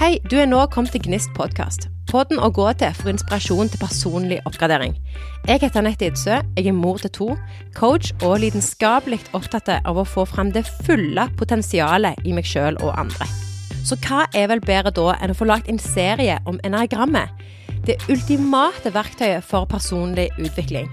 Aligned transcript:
Hei, 0.00 0.14
du 0.30 0.38
er 0.40 0.46
nå 0.48 0.62
kommet 0.72 0.94
til 0.94 1.02
Gnist 1.04 1.28
podkast. 1.36 1.82
Podden 2.08 2.38
å 2.40 2.46
gå 2.56 2.64
til 2.80 2.94
for 2.96 3.10
inspirasjon 3.12 3.68
til 3.68 3.80
personlig 3.82 4.38
oppgradering. 4.48 4.94
Jeg 5.44 5.60
heter 5.60 5.82
Anette 5.82 6.06
Idsø, 6.08 6.38
jeg 6.56 6.70
er 6.70 6.72
mor 6.72 6.96
til 7.02 7.10
to, 7.12 7.26
coach 7.76 8.08
og 8.24 8.38
lidenskapelig 8.40 9.18
opptatt 9.36 9.68
av 9.76 10.00
å 10.00 10.06
få 10.08 10.24
fram 10.24 10.54
det 10.54 10.62
fulle 10.86 11.26
potensialet 11.36 12.24
i 12.24 12.32
meg 12.32 12.48
sjøl 12.48 12.80
og 12.80 12.94
andre. 12.96 13.28
Så 13.84 13.98
hva 14.06 14.22
er 14.32 14.48
vel 14.48 14.62
bedre 14.64 14.88
da 14.96 15.18
enn 15.18 15.34
å 15.34 15.36
få 15.36 15.50
lagd 15.50 15.68
en 15.68 15.82
serie 15.84 16.38
om 16.48 16.56
enagrammet? 16.64 17.28
Det 17.84 17.98
ultimate 18.08 18.94
verktøyet 18.94 19.44
for 19.44 19.68
personlig 19.68 20.30
utvikling. 20.40 20.88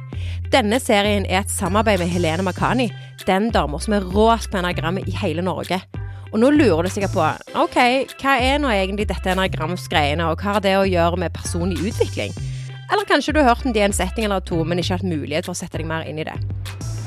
Denne 0.52 0.82
serien 0.84 1.24
er 1.32 1.46
et 1.46 1.56
samarbeid 1.56 2.04
med 2.04 2.12
Helene 2.12 2.44
Makani, 2.44 2.90
den 3.24 3.54
dama 3.56 3.80
som 3.80 3.96
er 3.96 4.12
råest 4.18 4.52
på 4.52 4.60
enagrammet 4.60 5.08
i 5.08 5.16
hele 5.24 5.48
Norge. 5.48 5.80
Og 6.32 6.40
nå 6.42 6.52
lurer 6.52 6.84
du 6.84 6.92
sikkert 6.92 7.16
på 7.16 7.24
ok, 7.62 7.78
hva 8.20 8.36
er 8.44 8.60
nå 8.62 8.72
egentlig 8.74 9.08
dette 9.10 9.32
enagramsgreiene, 9.32 10.28
og 10.28 10.42
hva 10.42 10.58
har 10.58 10.66
det 10.66 10.76
å 10.80 10.88
gjøre 10.88 11.22
med 11.24 11.36
personlig 11.36 11.80
utvikling? 11.92 12.36
Eller 12.88 13.08
kanskje 13.08 13.36
du 13.36 13.42
har 13.42 13.52
hørt 13.52 13.66
om 13.68 13.76
det 13.76 13.84
i 13.84 13.88
en 13.88 13.96
setting 13.96 14.28
eller 14.28 14.44
to, 14.44 14.62
men 14.64 14.80
ikke 14.80 15.00
hatt 15.00 15.08
mulighet 15.08 15.48
for 15.48 15.56
å 15.56 15.60
sette 15.60 15.80
deg 15.80 15.90
mer 15.90 16.08
inn 16.08 16.20
i 16.20 16.28
det. 16.28 16.36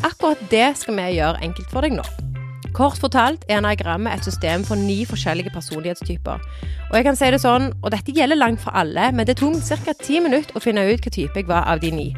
Akkurat 0.06 0.40
det 0.52 0.66
skal 0.80 0.96
vi 0.96 1.12
gjøre 1.18 1.40
enkelt 1.44 1.72
for 1.72 1.84
deg 1.84 1.96
nå. 1.96 2.29
Kort 2.76 3.00
fortalt 3.02 3.42
er 3.48 3.58
enagrammet 3.58 4.14
et 4.14 4.26
system 4.28 4.62
for 4.66 4.78
ni 4.78 5.02
forskjellige 5.08 5.50
personlighetstyper. 5.54 6.42
Og 6.90 6.96
jeg 6.96 7.06
kan 7.06 7.18
si 7.18 7.30
det 7.32 7.40
sånn, 7.42 7.70
og 7.82 7.90
dette 7.94 8.14
gjelder 8.14 8.38
langt 8.38 8.62
fra 8.62 8.74
alle, 8.82 9.10
men 9.14 9.26
det 9.26 9.36
tok 9.40 9.58
ca. 9.58 9.94
ti 9.98 10.20
minutter 10.22 10.56
å 10.56 10.62
finne 10.62 10.86
ut 10.86 11.02
hva 11.02 11.12
type 11.14 11.38
jeg 11.38 11.48
var 11.50 11.66
av 11.70 11.82
de 11.82 11.90
ni. 11.94 12.08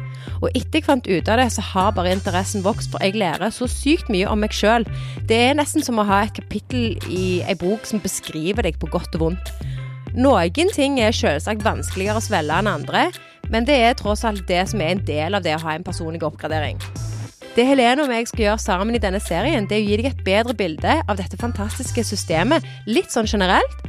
Og 0.41 0.49
etter 0.53 0.79
jeg 0.79 0.85
fant 0.85 1.07
ut 1.07 1.29
av 1.29 1.39
det, 1.39 1.49
så 1.55 1.65
har 1.73 1.93
bare 1.97 2.13
interessen 2.13 2.65
vokst, 2.65 2.91
for 2.91 3.01
jeg 3.01 3.17
lærer 3.17 3.53
så 3.53 3.67
sykt 3.69 4.11
mye 4.13 4.29
om 4.29 4.41
meg 4.43 4.53
sjøl. 4.53 4.85
Det 5.29 5.39
er 5.49 5.57
nesten 5.57 5.85
som 5.85 6.01
å 6.01 6.07
ha 6.07 6.23
et 6.23 6.35
kapittel 6.37 6.97
i 7.09 7.41
ei 7.47 7.55
bok 7.57 7.87
som 7.89 8.01
beskriver 8.03 8.67
deg 8.67 8.77
på 8.81 8.91
godt 8.93 9.17
og 9.17 9.27
vondt. 9.27 9.53
Noen 10.13 10.69
ting 10.73 10.99
er 11.01 11.15
selvsagt 11.15 11.65
vanskeligere 11.65 12.21
å 12.21 12.25
svelge 12.25 12.59
enn 12.61 12.69
andre, 12.69 13.07
men 13.49 13.65
det 13.65 13.79
er 13.81 13.97
tross 13.97 14.21
alt 14.27 14.45
det 14.47 14.61
som 14.69 14.81
er 14.81 14.93
en 14.93 15.05
del 15.07 15.33
av 15.33 15.45
det 15.45 15.57
å 15.57 15.63
ha 15.65 15.73
en 15.73 15.85
personlig 15.85 16.21
oppgradering. 16.25 16.77
Det 17.53 17.67
Helene 17.69 18.01
og 18.01 18.09
meg 18.09 18.25
skal 18.25 18.47
gjøre 18.47 18.61
sammen 18.61 18.95
i 18.97 18.99
denne 19.01 19.19
serien, 19.21 19.67
det 19.69 19.75
er 19.77 19.83
å 19.83 19.85
gi 19.85 19.97
deg 19.99 20.07
et 20.09 20.21
bedre 20.25 20.55
bilde 20.57 20.93
av 21.05 21.19
dette 21.19 21.37
fantastiske 21.37 22.01
systemet, 22.07 22.65
litt 22.89 23.13
sånn 23.13 23.29
generelt. 23.29 23.83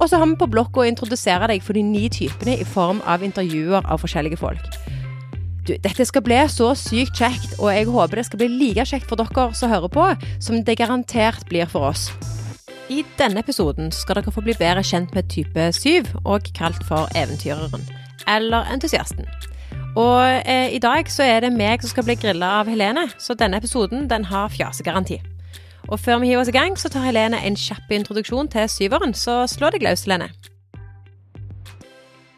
Og 0.00 0.08
så 0.08 0.16
har 0.16 0.24
vi 0.30 0.38
på 0.40 0.48
blokka 0.48 0.80
å 0.80 0.86
introdusere 0.88 1.50
deg 1.50 1.60
for 1.60 1.76
de 1.76 1.82
ni 1.84 2.06
typene 2.08 2.54
i 2.56 2.64
form 2.64 3.02
av 3.04 3.20
intervjuer 3.26 3.84
av 3.84 4.00
forskjellige 4.00 4.40
folk. 4.40 4.78
Du, 5.68 5.74
dette 5.84 6.06
skal 6.08 6.24
bli 6.24 6.38
så 6.48 6.70
sykt 6.72 7.20
kjekt, 7.20 7.58
og 7.58 7.68
jeg 7.68 7.90
håper 7.92 8.22
det 8.22 8.26
skal 8.30 8.40
bli 8.40 8.48
like 8.54 8.88
kjekt 8.88 9.12
for 9.12 9.20
dere 9.20 9.50
som 9.52 9.68
hører 9.68 9.92
på, 9.92 10.08
som 10.40 10.64
det 10.64 10.78
garantert 10.80 11.44
blir 11.52 11.68
for 11.68 11.90
oss. 11.92 12.08
I 12.88 13.04
denne 13.20 13.44
episoden 13.44 13.92
skal 13.92 14.16
dere 14.16 14.32
få 14.32 14.40
bli 14.48 14.56
bedre 14.56 14.80
kjent 14.80 15.12
med 15.12 15.28
type 15.28 15.68
7, 15.76 16.16
og 16.24 16.48
kalt 16.56 16.80
for 16.88 17.12
eventyreren, 17.20 17.84
eller 18.24 18.64
entusiasten. 18.72 19.28
Og 19.96 20.42
eh, 20.46 20.70
i 20.74 20.78
dag 20.78 21.10
så 21.10 21.22
er 21.22 21.40
det 21.40 21.52
meg 21.52 21.82
som 21.82 21.90
skal 21.90 22.06
bli 22.06 22.14
grilla 22.14 22.60
av 22.60 22.70
Helene, 22.70 23.08
så 23.18 23.34
denne 23.34 23.58
episoden 23.58 24.08
den 24.10 24.24
har 24.24 24.48
fjasegaranti. 24.48 25.18
Og 25.88 26.00
før 26.00 26.18
vi 26.18 26.26
hiver 26.26 26.40
oss 26.40 26.48
i 26.48 26.54
gang, 26.54 26.78
så 26.78 26.88
tar 26.88 27.08
Helene 27.08 27.40
en 27.46 27.56
kjapp 27.56 27.90
introduksjon 27.90 28.48
til 28.48 28.68
syveren, 28.68 29.14
så 29.14 29.46
slå 29.50 29.72
deg 29.74 29.82
løs, 29.82 30.04
Helene. 30.06 30.30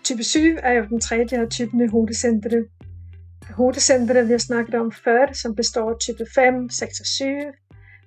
Type 0.05 0.25
7 0.25 0.39
er 0.63 0.73
jo 0.73 0.87
den 0.91 1.01
tredje 1.01 1.41
av 1.41 1.51
typene 1.51 1.91
hodesenteret. 1.91 2.71
Hodesenteret 3.57 4.29
vi 4.29 4.33
har 4.33 4.41
snakket 4.41 4.75
om 4.75 4.93
før, 4.93 5.33
som 5.33 5.55
består 5.55 5.93
av 5.93 5.99
type 6.01 6.27
5, 6.35 6.71
6 6.71 7.01
og 7.01 7.07
7. 7.07 7.27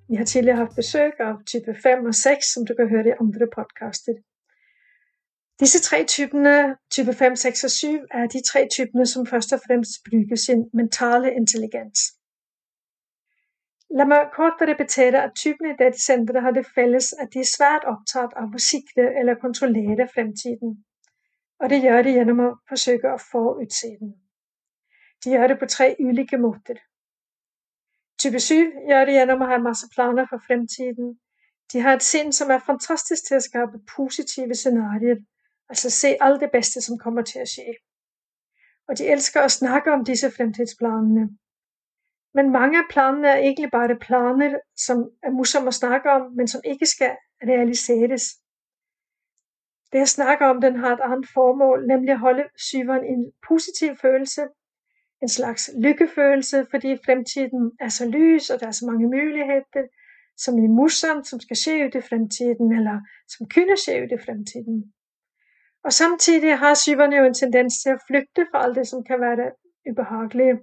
Vi 0.10 0.16
har 0.16 0.26
tidligere 0.26 0.58
hatt 0.58 0.76
besøk 0.76 1.22
av 1.22 1.44
type 1.46 1.76
5 1.84 2.06
og 2.10 2.16
6, 2.16 2.54
som 2.54 2.66
du 2.66 2.74
kan 2.74 2.90
høre 2.90 3.14
i 3.14 3.20
andre 3.22 3.48
podkaster. 3.56 4.18
Disse 5.60 5.82
tre 5.82 6.06
typene, 6.06 6.76
type 6.90 7.14
5, 7.14 7.36
6 7.36 7.64
og 7.64 7.72
7, 7.72 7.88
er 8.12 8.28
de 8.28 8.42
tre 8.52 8.68
typene 8.76 9.06
som 9.06 9.26
først 9.26 9.54
og 9.54 9.60
fremst 9.68 10.04
bruker 10.10 10.36
sin 10.36 10.70
mentale 10.74 11.34
intelligens. 11.34 12.00
La 13.90 14.04
meg 14.04 14.34
kort 14.34 14.62
repetere 14.62 15.22
at 15.24 15.36
typene 15.36 15.70
i 15.72 15.78
dette 15.80 16.02
senteret 16.02 16.44
har 16.44 16.52
det 16.52 16.66
felles 16.76 17.14
at 17.20 17.32
de 17.34 17.40
er 17.40 17.48
svært 17.48 17.86
opptatt 17.88 18.34
av 18.42 18.52
å 18.52 18.64
sikre 18.66 19.06
eller 19.20 19.40
kontrollere 19.44 20.08
fremtiden. 20.14 20.74
Og 21.60 21.70
det 21.70 21.80
gjør 21.84 22.02
de 22.04 22.16
gjennom 22.18 22.42
å 22.46 22.50
forsøke 22.70 23.14
å 23.14 23.22
forutse 23.32 23.94
den. 24.00 24.12
De 25.24 25.32
gjør 25.32 25.54
det 25.54 25.60
på 25.62 25.70
tre 25.72 25.88
ulike 26.00 26.38
måter. 26.38 26.82
Type 28.20 28.40
7 28.40 28.58
gjør 28.90 29.06
det 29.06 29.16
gjennom 29.16 29.46
å 29.46 29.48
ha 29.54 29.62
masse 29.70 29.88
planer 29.96 30.28
for 30.34 30.44
fremtiden. 30.48 31.16
De 31.72 31.80
har 31.86 31.96
et 31.96 32.04
sinn 32.04 32.36
som 32.36 32.52
er 32.52 32.68
fantastisk 32.68 33.30
til 33.30 33.40
å 33.40 33.46
skape 33.48 33.80
positive 33.96 34.60
scenarioer 34.60 35.24
Altså 35.70 35.90
se 35.90 36.18
alt 36.22 36.42
det 36.42 36.52
beste 36.52 36.82
som 36.82 36.98
kommer 36.98 37.22
til 37.22 37.42
å 37.42 37.50
skje. 37.50 37.74
Og 38.88 38.98
de 38.98 39.08
elsker 39.10 39.42
å 39.42 39.50
snakke 39.50 39.92
om 39.92 40.06
disse 40.06 40.30
fremtidsplanene. 40.32 41.30
Men 42.36 42.52
mange 42.52 42.80
av 42.80 42.90
planene 42.92 43.28
er 43.28 43.44
egentlig 43.44 43.72
bare 43.72 43.96
planer 44.00 44.58
som 44.78 45.06
er 45.24 45.32
morsomme 45.32 45.72
å 45.72 45.78
snakke 45.80 46.12
om, 46.12 46.34
men 46.36 46.48
som 46.48 46.62
ikke 46.64 46.86
skal 46.86 47.16
realiseres. 47.44 48.26
Det 49.92 50.00
jeg 50.04 50.08
snakker 50.08 50.46
om 50.46 50.62
den 50.62 50.76
har 50.84 50.94
et 50.94 51.04
annet 51.08 51.30
formål, 51.34 51.88
nemlig 51.88 52.14
å 52.16 52.24
holde 52.28 52.46
syveren 52.60 53.06
i 53.06 53.14
en 53.16 53.26
positiv 53.48 53.96
følelse. 54.02 54.48
En 55.24 55.30
slags 55.30 55.70
lykkefølelse 55.86 56.66
fordi 56.72 56.98
fremtiden 57.06 57.72
er 57.80 57.90
så 57.90 58.06
lys, 58.06 58.50
og 58.50 58.60
det 58.60 58.68
er 58.68 58.72
så 58.72 58.86
mange 58.86 59.08
muligheter. 59.08 59.88
som 60.38 60.58
er 60.60 60.68
morsomt 60.68 61.28
som 61.28 61.40
skal 61.40 61.58
skje 61.58 61.74
ut 61.86 61.96
i 61.96 62.02
fremtiden, 62.02 62.72
eller 62.78 62.98
som 63.28 63.48
kunne 63.48 63.78
skje 63.80 63.94
ut 64.04 64.12
i 64.12 64.18
fremtiden. 64.26 64.82
Og 65.86 65.94
samtidig 65.94 66.58
har 66.58 66.74
syverne 66.74 67.16
jo 67.16 67.24
en 67.24 67.34
tendens 67.34 67.74
til 67.84 67.94
å 67.94 68.02
flykte 68.08 68.48
fra 68.52 68.64
alt 68.66 68.78
det 68.80 68.88
som 68.90 69.04
kan 69.04 69.20
være 69.22 69.52
ubehagelige. 69.90 70.56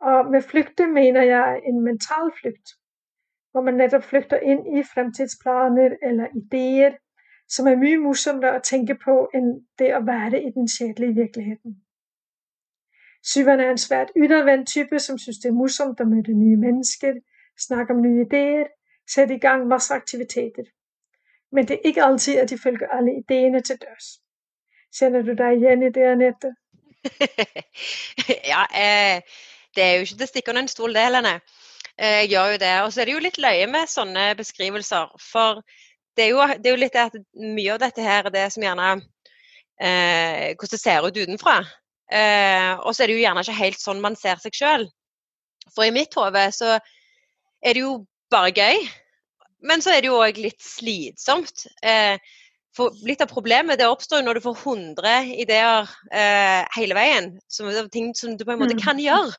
Og 0.00 0.30
med 0.30 0.42
flykte 0.42 0.86
mener 0.86 1.22
jeg 1.22 1.62
en 1.66 1.80
mental 1.84 2.30
flukt, 2.40 2.76
hvor 3.50 3.64
man 3.66 3.74
nettopp 3.80 4.04
flykter 4.04 4.44
inn 4.52 4.62
i 4.78 4.84
fremtidsplaner 4.92 5.96
eller 6.02 6.28
ideer 6.42 6.94
som 7.48 7.66
er 7.66 7.80
mye 7.80 7.98
morsommere 8.02 8.58
å 8.58 8.62
tenke 8.68 8.94
på 9.02 9.16
enn 9.34 9.48
det 9.82 9.90
å 9.96 10.02
være 10.06 10.42
i 10.42 10.52
den 10.54 10.68
kjedelige 10.70 11.16
virkeligheten. 11.20 11.80
Syveren 13.22 13.60
er 13.60 13.70
en 13.70 13.82
svært 13.82 14.12
utadvendt 14.14 14.68
type 14.70 15.00
som 15.02 15.18
syns 15.18 15.40
det 15.42 15.50
er 15.50 15.58
morsomt 15.58 16.00
å 16.00 16.06
møte 16.06 16.34
nye 16.34 16.58
mennesker, 16.66 17.18
snakke 17.66 17.94
om 17.94 18.02
nye 18.04 18.26
ideer, 18.26 18.68
sette 19.10 19.34
i 19.34 19.42
gang 19.42 19.66
masse 19.66 19.94
aktiviteter. 19.94 20.70
Men 21.50 21.66
det 21.66 21.78
er 21.78 21.90
ikke 21.90 22.06
alltid 22.06 22.38
at 22.42 22.50
de 22.50 22.58
følger 22.58 22.94
alle 22.94 23.16
ideene 23.18 23.62
til 23.66 23.82
dørs. 23.82 24.25
Kjenner 24.96 25.24
du 25.26 25.34
deg 25.36 25.60
igjen 25.60 25.84
i 25.84 25.92
det, 25.92 26.06
Anette? 26.08 26.52
ja, 28.52 28.62
eh, 28.72 29.20
det 29.76 29.84
er 29.84 29.96
jo 29.96 30.06
ikke 30.06 30.16
til 30.16 30.26
å 30.26 30.30
stikke 30.30 30.52
under 30.52 30.64
en 30.64 30.72
stol, 30.72 30.96
det, 30.96 31.04
Helene. 31.04 31.34
Eh, 31.96 32.22
jeg 32.22 32.30
gjør 32.32 32.54
jo 32.54 32.60
det. 32.62 32.74
Og 32.84 32.92
så 32.92 33.02
er 33.02 33.08
det 33.08 33.16
jo 33.16 33.24
litt 33.24 33.40
løye 33.42 33.66
med 33.72 33.92
sånne 33.92 34.26
beskrivelser. 34.38 35.12
For 35.20 35.60
det 36.16 36.26
er 36.26 36.32
jo, 36.32 36.44
det 36.56 36.70
er 36.70 36.76
jo 36.76 36.80
litt 36.80 36.98
at 37.00 37.18
mye 37.42 37.74
av 37.74 37.82
dette 37.84 38.04
her 38.04 38.28
er 38.28 38.34
det 38.34 38.46
som 38.54 38.64
gjerne 38.64 38.92
eh, 38.96 40.54
Hvordan 40.56 40.72
det 40.72 40.80
ser 40.80 41.08
ut 41.08 41.20
utenfra. 41.20 41.58
Eh, 42.12 42.72
og 42.80 42.94
så 42.94 43.02
er 43.02 43.10
det 43.10 43.18
jo 43.18 43.24
gjerne 43.24 43.42
ikke 43.44 43.60
helt 43.60 43.82
sånn 43.82 44.04
man 44.04 44.16
ser 44.18 44.40
seg 44.40 44.56
sjøl. 44.56 44.86
For 45.74 45.84
i 45.84 45.94
mitt 45.94 46.14
hode 46.16 46.44
så 46.54 46.76
er 46.78 47.76
det 47.76 47.82
jo 47.82 47.98
bare 48.32 48.54
gøy. 48.54 48.86
Men 49.66 49.82
så 49.82 49.92
er 49.92 50.04
det 50.04 50.10
jo 50.12 50.20
òg 50.20 50.38
litt 50.40 50.62
slitsomt. 50.62 51.66
Eh, 51.82 52.16
for 52.76 52.96
litt 53.08 53.22
av 53.24 53.30
problemet 53.30 53.80
det 53.80 53.88
oppstår 53.88 54.24
når 54.24 54.38
du 54.38 54.44
får 54.44 54.58
100 54.62 55.12
ideer 55.42 55.90
eh, 56.12 56.62
hele 56.76 56.96
veien. 56.98 57.30
Som, 57.48 57.70
ting 57.92 58.12
som 58.16 58.36
du 58.36 58.44
på 58.44 58.52
en 58.54 58.60
måte 58.60 58.76
mm. 58.76 58.82
kan 58.84 59.00
gjøre. 59.00 59.32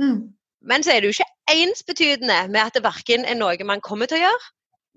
Mm. 0.00 0.20
Men 0.66 0.84
så 0.84 0.94
er 0.94 1.02
det 1.02 1.10
jo 1.10 1.16
ikke 1.16 1.56
ensbetydende 1.56 2.40
med 2.50 2.62
at 2.62 2.76
det 2.76 2.84
verken 2.86 3.26
er 3.26 3.38
noe 3.38 3.68
man 3.68 3.82
kommer 3.84 4.10
til 4.10 4.18
å 4.18 4.26
gjøre, 4.26 4.50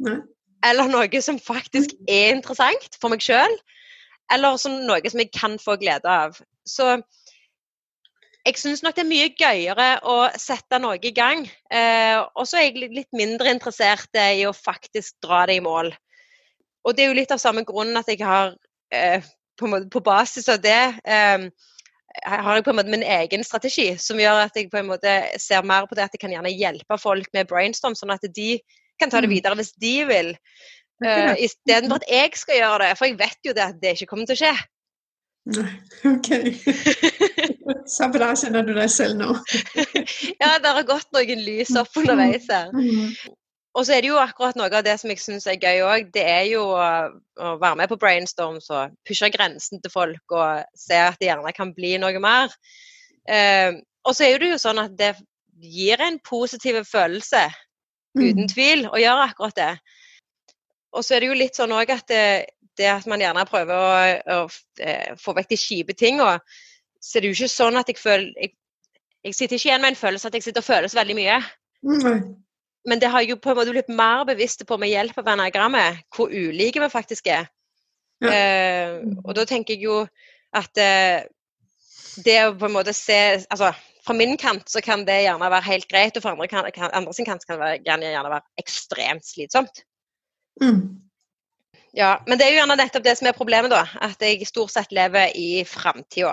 Nei. 0.07 0.17
eller 0.65 0.89
noe 0.89 1.21
som 1.21 1.37
faktisk 1.41 1.93
mm. 1.97 2.09
er 2.09 2.33
interessant 2.37 2.97
for 3.01 3.13
meg 3.13 3.23
sjøl, 3.25 3.57
eller 4.33 4.57
som 4.61 4.79
noe 4.87 5.11
som 5.11 5.21
jeg 5.21 5.33
kan 5.35 5.57
få 5.61 5.77
glede 5.81 6.09
av. 6.09 6.37
Så 6.65 6.97
jeg 8.45 8.57
syns 8.57 8.81
nok 8.85 8.97
det 8.97 9.03
er 9.03 9.09
mye 9.09 9.31
gøyere 9.37 9.89
å 10.09 10.17
sette 10.39 10.79
noe 10.81 10.97
i 11.05 11.13
gang. 11.13 11.43
Eh, 11.69 12.17
og 12.17 12.47
så 12.49 12.61
er 12.61 12.69
jeg 12.69 12.93
litt 12.95 13.11
mindre 13.13 13.51
interessert 13.53 14.15
i 14.17 14.45
å 14.47 14.55
faktisk 14.55 15.19
dra 15.25 15.43
det 15.49 15.59
i 15.59 15.65
mål 15.65 15.91
og 16.89 16.95
det 16.97 17.05
er 17.05 17.11
jo 17.11 17.17
litt 17.19 17.33
av 17.33 17.41
samme 17.41 17.65
grunnen 17.67 17.99
at 17.99 18.09
jeg 18.09 18.23
har 18.25 18.55
eh, 18.93 19.25
på, 19.59 19.69
på, 19.91 20.01
basis 20.05 20.49
av 20.49 20.61
det 20.63 20.79
eh, 21.05 21.49
har 22.25 22.57
jeg 22.57 22.65
på 22.65 22.73
en 22.73 22.79
måte 22.79 22.91
min 22.91 23.05
egen 23.05 23.45
strategi 23.45 23.91
som 24.01 24.19
gjør 24.19 24.45
at 24.47 24.57
jeg 24.57 24.71
på 24.71 24.79
en 24.81 24.89
måte 24.89 25.13
ser 25.39 25.65
mer 25.67 25.87
på 25.87 25.97
det 25.97 26.07
at 26.07 26.15
jeg 26.15 26.23
kan 26.23 26.33
gjerne 26.33 26.51
hjelpe 26.53 26.97
folk 26.99 27.29
med 27.35 27.47
brainstorm, 27.49 27.95
sånn 27.95 28.15
at 28.15 28.25
de 28.35 28.57
kan 28.99 29.11
ta 29.11 29.21
det 29.21 29.29
mm. 29.29 29.35
videre 29.37 29.59
hvis 29.59 29.71
de 29.79 29.93
vil. 30.09 30.33
Uh, 30.99 31.31
Istedenfor 31.39 32.01
at 32.01 32.09
jeg 32.11 32.33
skal 32.35 32.59
gjøre 32.59 32.81
det, 32.83 32.89
for 32.99 33.07
jeg 33.07 33.19
vet 33.21 33.47
jo 33.47 33.55
det 33.55 33.63
at 33.63 33.77
det 33.79 33.93
ikke 33.95 34.09
kommer 34.09 34.27
til 34.27 34.35
å 34.35 34.41
skje. 34.41 34.55
Nei, 35.49 35.69
OK. 36.09 36.29
Så 37.93 38.09
bra 38.11 38.33
kjenner 38.37 38.65
du 38.67 38.73
deg 38.75 38.89
selv 38.91 39.15
nå. 39.21 39.29
ja, 40.41 40.57
det 40.61 40.73
har 40.75 40.83
gått 40.89 41.07
noen 41.15 41.45
lys 41.45 41.71
opp 41.79 41.95
underveis 42.01 42.49
her. 42.51 42.73
Og 43.77 43.85
så 43.85 43.93
er 43.95 44.01
det 44.01 44.09
jo 44.09 44.17
akkurat 44.17 44.57
noe 44.57 44.69
av 44.73 44.83
det 44.85 44.95
som 44.97 45.11
jeg 45.11 45.21
syns 45.21 45.45
er 45.47 45.59
gøy 45.61 45.83
òg. 45.85 46.09
Det 46.13 46.23
er 46.25 46.45
jo 46.49 46.63
å, 46.73 46.85
å, 47.37 47.51
være 47.61 47.77
med 47.81 47.91
på 47.91 47.99
brainstorms 48.01 48.69
og 48.73 48.95
pushe 49.07 49.29
grensen 49.33 49.81
til 49.83 49.93
folk 49.93 50.33
og 50.33 50.63
se 50.77 50.97
at 50.97 51.19
det 51.21 51.29
gjerne 51.29 51.53
kan 51.55 51.73
bli 51.77 51.93
noe 52.01 52.23
mer. 52.23 52.55
Eh, 53.29 53.77
og 54.07 54.15
så 54.17 54.25
er 54.25 54.41
det 54.41 54.55
jo 54.55 54.61
sånn 54.61 54.81
at 54.81 54.95
det 54.97 55.13
gir 55.61 56.01
en 56.01 56.17
positiv 56.25 56.81
følelse, 56.87 57.45
mm. 58.17 58.23
uten 58.23 58.49
tvil, 58.49 58.85
å 58.89 59.01
gjøre 59.01 59.29
akkurat 59.29 59.59
det. 59.59 59.71
Og 60.95 61.05
så 61.05 61.15
er 61.15 61.21
det 61.21 61.29
jo 61.29 61.37
litt 61.37 61.59
sånn 61.59 61.75
òg 61.75 61.93
at 61.93 62.07
det, 62.09 62.25
det, 62.79 62.89
at 62.89 63.05
man 63.11 63.21
gjerne 63.21 63.45
prøver 63.45 63.75
å, 63.75 63.93
å, 64.39 64.41
eh, 64.81 65.13
få 65.21 65.35
vekk 65.37 65.53
de 65.53 65.61
kjipe 65.61 65.97
tinga, 65.99 66.39
så 66.99 67.19
er 67.19 67.21
det 67.21 67.31
jo 67.31 67.37
ikke 67.37 67.53
sånn 67.53 67.77
at 67.79 67.91
jeg 67.91 68.01
føler 68.01 68.31
jeg, 68.33 68.55
jeg 69.29 69.35
sitter 69.35 69.59
ikke 69.59 69.69
igjen 69.69 69.83
med 69.83 69.93
en 69.93 69.99
følelse 69.99 70.29
at 70.29 70.35
jeg 70.39 70.47
sitter 70.47 70.63
og 70.63 70.71
føler 70.71 70.89
så 70.89 71.03
veldig 71.03 71.15
mye. 71.19 71.41
Mm. 71.85 72.23
Men 72.89 73.01
det 73.01 73.11
har 73.13 73.21
jeg 73.21 73.35
jo 73.35 73.41
på 73.41 73.51
en 73.51 73.59
måte 73.59 73.73
blitt 73.73 73.91
mer 73.93 74.25
bevisst 74.25 74.65
på 74.67 74.77
med 74.81 74.89
hjelp 74.89 75.17
av 75.21 75.33
enagrammet, 75.35 76.01
hvor 76.15 76.31
ulike 76.33 76.81
vi 76.81 76.89
faktisk 76.91 77.29
er. 77.29 77.49
Ja. 78.23 78.31
Eh, 78.33 78.95
og 79.23 79.35
da 79.37 79.45
tenker 79.47 79.75
jeg 79.75 79.85
jo 79.85 79.99
at 80.57 80.81
eh, 80.81 81.27
det 82.25 82.39
å 82.47 82.55
på 82.57 82.67
en 82.67 82.75
måte 82.75 82.91
se 82.95 83.19
altså 83.47 83.71
Fra 84.03 84.15
min 84.17 84.33
kant 84.41 84.67
så 84.71 84.81
kan 84.83 85.03
det 85.05 85.21
gjerne 85.21 85.49
være 85.51 85.67
helt 85.67 85.85
greit, 85.91 86.15
og 86.17 86.23
for 86.23 86.31
andre, 86.31 86.47
kan, 86.49 86.65
kan, 86.73 86.89
andre 86.97 87.13
sin 87.13 87.27
kant 87.27 87.43
kan 87.45 87.59
det 87.61 87.83
gjerne, 87.85 88.07
gjerne 88.09 88.31
være 88.31 88.63
ekstremt 88.63 89.27
slitsomt. 89.27 89.83
Mm. 90.63 90.79
Ja, 91.93 92.15
Men 92.25 92.39
det 92.39 92.47
er 92.47 92.53
jo 92.53 92.59
gjerne 92.61 92.77
nettopp 92.79 93.05
det 93.05 93.17
som 93.19 93.27
er 93.29 93.37
problemet, 93.37 93.69
da. 93.69 93.83
At 94.01 94.23
jeg 94.23 94.47
stort 94.47 94.71
sett 94.73 94.95
lever 94.95 95.35
i 95.37 95.65
framtida. 95.67 96.31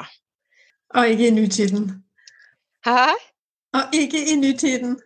Og 0.94 1.10
ikke 1.10 1.26
i 1.26 1.34
nutiden. 1.34 1.90
Hæ? 2.86 3.10
Og 3.76 3.98
ikke 3.98 4.22
i 4.24 4.38
nutiden. 4.40 4.96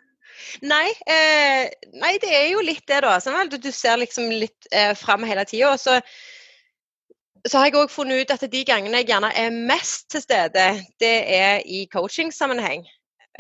Nei, 0.63 0.89
eh, 1.07 1.71
nei, 2.01 2.13
det 2.23 2.31
er 2.35 2.49
jo 2.53 2.65
litt 2.65 2.85
det, 2.89 3.01
da. 3.05 3.17
Sånn, 3.23 3.51
du, 3.53 3.71
ser 3.75 4.01
liksom 4.01 4.31
litt 4.33 4.69
eh, 4.73 4.93
fram 4.99 5.25
hele 5.29 5.45
tida. 5.49 5.73
Så, 5.81 5.99
så, 7.47 7.55
har 7.59 7.69
jeg 7.69 7.79
òg 7.81 7.93
funnet 7.93 8.25
ut 8.25 8.35
at 8.37 8.47
de 8.53 8.65
gangene 8.69 9.03
jeg 9.03 9.11
gjerne 9.13 9.33
er 9.37 9.51
mest 9.55 10.11
til 10.13 10.25
stede, 10.25 10.71
det 11.03 11.17
er 11.37 11.65
i 11.65 11.87
coachingsammenheng. 11.93 12.87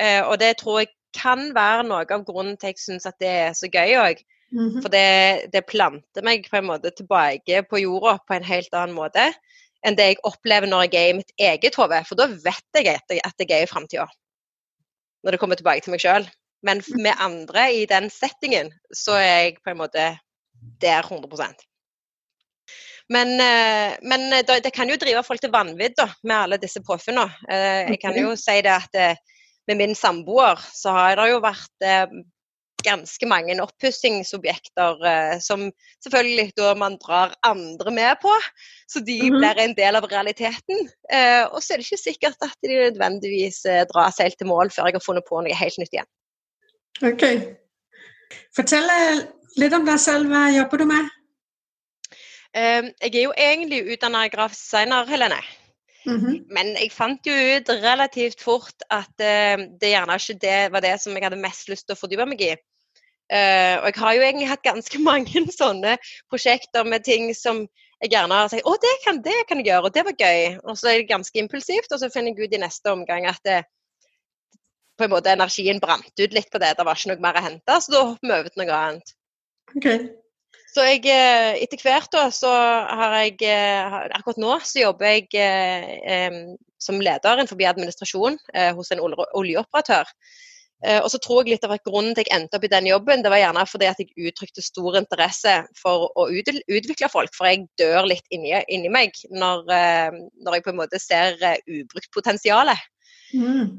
Eh, 0.01 0.23
og 0.25 0.39
det 0.41 0.57
tror 0.61 0.83
jeg 0.83 0.93
kan 1.17 1.51
være 1.55 1.87
noe 1.89 2.05
av 2.07 2.27
grunnen 2.27 2.57
til 2.57 2.71
at 2.71 2.77
jeg 2.77 2.85
syns 2.85 3.09
at 3.09 3.19
det 3.23 3.33
er 3.47 3.57
så 3.59 3.71
gøy 3.71 3.97
òg. 3.99 4.23
Mm 4.51 4.69
-hmm. 4.69 4.83
For 4.83 4.89
det, 4.89 5.51
det, 5.53 5.67
planter 5.67 6.23
meg 6.23 6.49
på 6.51 6.57
en 6.57 6.67
måte 6.67 6.91
tilbake 6.91 7.63
på 7.71 7.79
jorda 7.79 8.19
på 8.27 8.35
en 8.35 8.45
helt 8.45 8.75
annen 8.75 8.97
måte 8.97 9.33
enn 9.87 9.97
det 9.97 10.07
jeg 10.11 10.25
opplever 10.25 10.67
når 10.67 10.83
jeg 10.83 10.95
er 10.95 11.09
i 11.11 11.19
mitt 11.21 11.33
eget 11.39 11.77
hode. 11.77 12.05
For 12.09 12.19
da 12.19 12.27
vet 12.27 12.67
jeg 12.75 12.89
at 12.89 13.05
jeg, 13.09 13.21
at 13.25 13.35
jeg 13.39 13.51
er 13.51 13.63
i 13.63 13.71
framtida. 13.71 14.07
Når 15.25 15.31
det 15.31 15.41
kommer 15.41 15.57
tilbake 15.57 15.81
til 15.81 15.91
meg 15.95 16.01
sjøl. 16.01 16.29
Men 16.67 16.83
med 17.01 17.17
andre 17.19 17.71
i 17.73 17.87
den 17.89 18.11
settingen, 18.13 18.73
så 18.93 19.17
er 19.17 19.31
jeg 19.31 19.61
på 19.65 19.73
en 19.73 19.81
måte 19.81 20.11
der 20.81 21.07
100 21.07 21.55
men, 23.11 23.41
eh, 23.41 23.97
men 24.03 24.31
det 24.47 24.71
kan 24.75 24.91
jo 24.91 24.99
drive 25.01 25.23
folk 25.27 25.43
til 25.43 25.51
vanvidd 25.51 25.99
med 26.23 26.37
alle 26.37 26.59
disse 26.63 26.83
påfunnene. 26.87 27.27
Eh, 27.51 27.91
jeg 27.91 27.99
kan 28.03 28.15
jo 28.15 28.37
si 28.39 28.61
det 28.63 28.71
at 28.77 28.99
eh, 28.99 29.41
med 29.67 29.81
min 29.81 29.97
samboer 29.99 30.61
så 30.75 30.95
har 30.95 31.19
det 31.19 31.31
jo 31.33 31.41
vært 31.43 31.89
ganske 32.81 33.27
mange 33.29 33.53
oppussingsobjekter 33.61 35.03
som 35.45 35.67
selvfølgelig 36.01 36.55
da 36.57 36.71
man 36.81 36.97
drar 37.03 37.35
andre 37.45 37.93
med 37.93 38.23
på, 38.23 38.33
så 38.89 39.03
de 39.05 39.19
mhm. 39.21 39.37
blir 39.37 39.61
en 39.61 39.75
del 39.77 39.99
av 40.01 40.09
realiteten. 40.11 40.89
Og 41.53 41.59
så 41.61 41.75
er 41.75 41.83
det 41.83 41.87
ikke 41.87 42.01
sikkert 42.01 42.47
at 42.47 42.57
de 42.65 42.81
nødvendigvis 42.89 43.61
drar 43.93 44.17
seg 44.17 44.31
helt 44.31 44.41
til 44.41 44.49
mål 44.51 44.73
før 44.73 44.89
jeg 44.89 44.97
har 44.97 45.05
funnet 45.05 45.29
på 45.29 45.45
noe 45.45 45.61
helt 45.61 45.79
nytt 45.83 45.93
igjen. 45.93 46.11
Ok. 47.01 47.25
Fortell 48.57 48.91
litt 49.61 49.75
om 49.77 49.87
deg 49.89 50.01
selv. 50.03 50.29
Hva 50.31 50.51
jobber 50.53 50.83
du 50.83 50.87
med? 50.91 51.09
Um, 52.51 52.91
jeg 52.99 53.15
er 53.15 53.23
jo 53.23 53.35
egentlig 53.39 53.85
utdanna 53.95 54.27
grafisk 54.29 54.65
designer, 54.65 55.07
Helene. 55.07 55.41
Mm 56.07 56.17
-hmm. 56.17 56.47
Men 56.51 56.67
jeg 56.77 56.93
fant 56.93 57.27
jo 57.27 57.33
ut 57.33 57.69
relativt 57.69 58.41
fort 58.41 58.83
at 58.91 59.15
uh, 59.21 59.57
det 59.81 59.93
gjerne 59.93 60.15
ikke 60.15 60.41
det 60.41 60.73
var 60.73 60.81
det 60.81 61.01
som 61.01 61.13
jeg 61.13 61.23
hadde 61.23 61.37
mest 61.37 61.69
lyst 61.69 61.87
til 61.87 61.95
å 61.95 62.01
fordype 62.01 62.27
meg 62.27 62.41
i. 62.41 62.57
Uh, 63.31 63.77
og 63.81 63.87
jeg 63.87 63.95
har 63.97 64.15
jo 64.15 64.23
egentlig 64.23 64.49
hatt 64.49 64.63
ganske 64.63 64.99
mange 65.11 65.47
sånne 65.53 65.99
prosjekter 66.29 66.85
med 66.85 67.05
ting 67.05 67.35
som 67.35 67.69
jeg 68.03 68.11
gjerne 68.11 68.35
har 68.35 68.49
sagt 68.49 68.65
å, 68.65 68.75
det 68.81 68.97
kan, 69.05 69.23
det 69.23 69.47
kan 69.49 69.59
jeg 69.59 69.67
gjøre, 69.67 69.85
og 69.85 69.95
det 69.95 70.05
var 70.05 70.17
gøy. 70.19 70.59
Og 70.65 70.79
så 70.79 70.89
er 70.89 70.97
det 70.99 71.09
ganske 71.09 71.39
impulsivt, 71.39 71.93
og 71.93 72.01
så 72.01 72.11
finner 72.11 72.33
jeg 72.33 72.49
ut 72.49 72.55
i 72.55 72.65
neste 72.65 72.91
omgang 72.91 73.27
at 73.27 73.41
det, 73.45 73.65
på 75.01 75.09
en 75.09 75.15
måte 75.15 75.33
energien 75.33 75.81
brant 75.83 76.13
ut 76.21 76.37
litt 76.37 76.51
på 76.53 76.61
det. 76.63 76.75
Det 76.79 76.87
var 76.87 76.99
ikke 76.99 77.15
noe 77.15 77.25
mer 77.25 77.41
å 77.41 77.45
hente, 77.49 77.79
så 77.81 77.95
da 77.95 78.03
hopper 78.13 78.29
vi 78.29 78.37
over 78.37 78.53
til 78.53 78.63
noe 78.63 78.81
annet. 78.81 79.15
Okay. 79.77 80.11
Så 80.71 80.85
jeg, 80.87 81.03
eh, 81.11 81.57
etter 81.65 81.81
hvert 81.83 82.13
da, 82.15 82.29
så 82.35 82.51
har 82.51 83.17
jeg 83.25 83.41
eh, 83.43 83.97
Akkurat 84.15 84.39
nå 84.39 84.53
så 84.63 84.85
jobber 84.85 85.17
jeg 85.17 85.27
eh, 85.35 86.37
som 86.81 87.01
leder 87.03 87.41
innenfor 87.41 87.65
administrasjon 87.73 88.39
eh, 88.55 88.71
hos 88.77 88.93
en 88.95 89.03
oljeoperatør. 89.03 90.07
Eh, 90.87 91.01
og 91.03 91.11
så 91.13 91.19
tror 91.21 91.43
jeg 91.43 91.57
litt 91.57 91.67
av 91.67 91.75
at 91.75 91.85
Grunnen 91.85 92.15
til 92.17 92.25
jeg 92.25 92.33
endte 92.33 92.57
opp 92.57 92.65
i 92.65 92.73
den 92.73 92.87
jobben, 92.89 93.25
det 93.25 93.33
var 93.33 93.43
gjerne 93.43 93.67
fordi 93.69 93.89
at 93.91 93.99
jeg 94.01 94.31
uttrykte 94.31 94.65
stor 94.65 94.97
interesse 95.03 95.57
for 95.81 96.09
å 96.17 96.29
utvikle 96.31 97.11
folk. 97.13 97.35
For 97.37 97.51
jeg 97.51 97.67
dør 97.81 98.09
litt 98.09 98.25
inni, 98.33 98.55
inni 98.73 98.93
meg 98.93 99.19
når, 99.35 99.67
eh, 99.75 100.23
når, 100.41 100.57
jeg 100.57 100.67
på 100.69 100.73
en 100.73 100.81
måte 100.81 101.03
ser 101.03 101.37
ubrukt 101.67 102.11
potensialet. 102.15 102.89
Mm. 103.35 103.79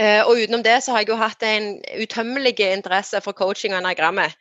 Uh, 0.00 0.22
og 0.24 0.38
utenom 0.40 0.62
det 0.64 0.78
så 0.80 0.94
har 0.94 1.04
jeg 1.04 1.12
jo 1.12 1.20
hatt 1.20 1.42
en 1.44 1.74
utømmelig 2.00 2.54
interesse 2.70 3.20
for 3.20 3.36
coaching 3.36 3.74
og 3.74 3.82
anagrammet. 3.82 4.36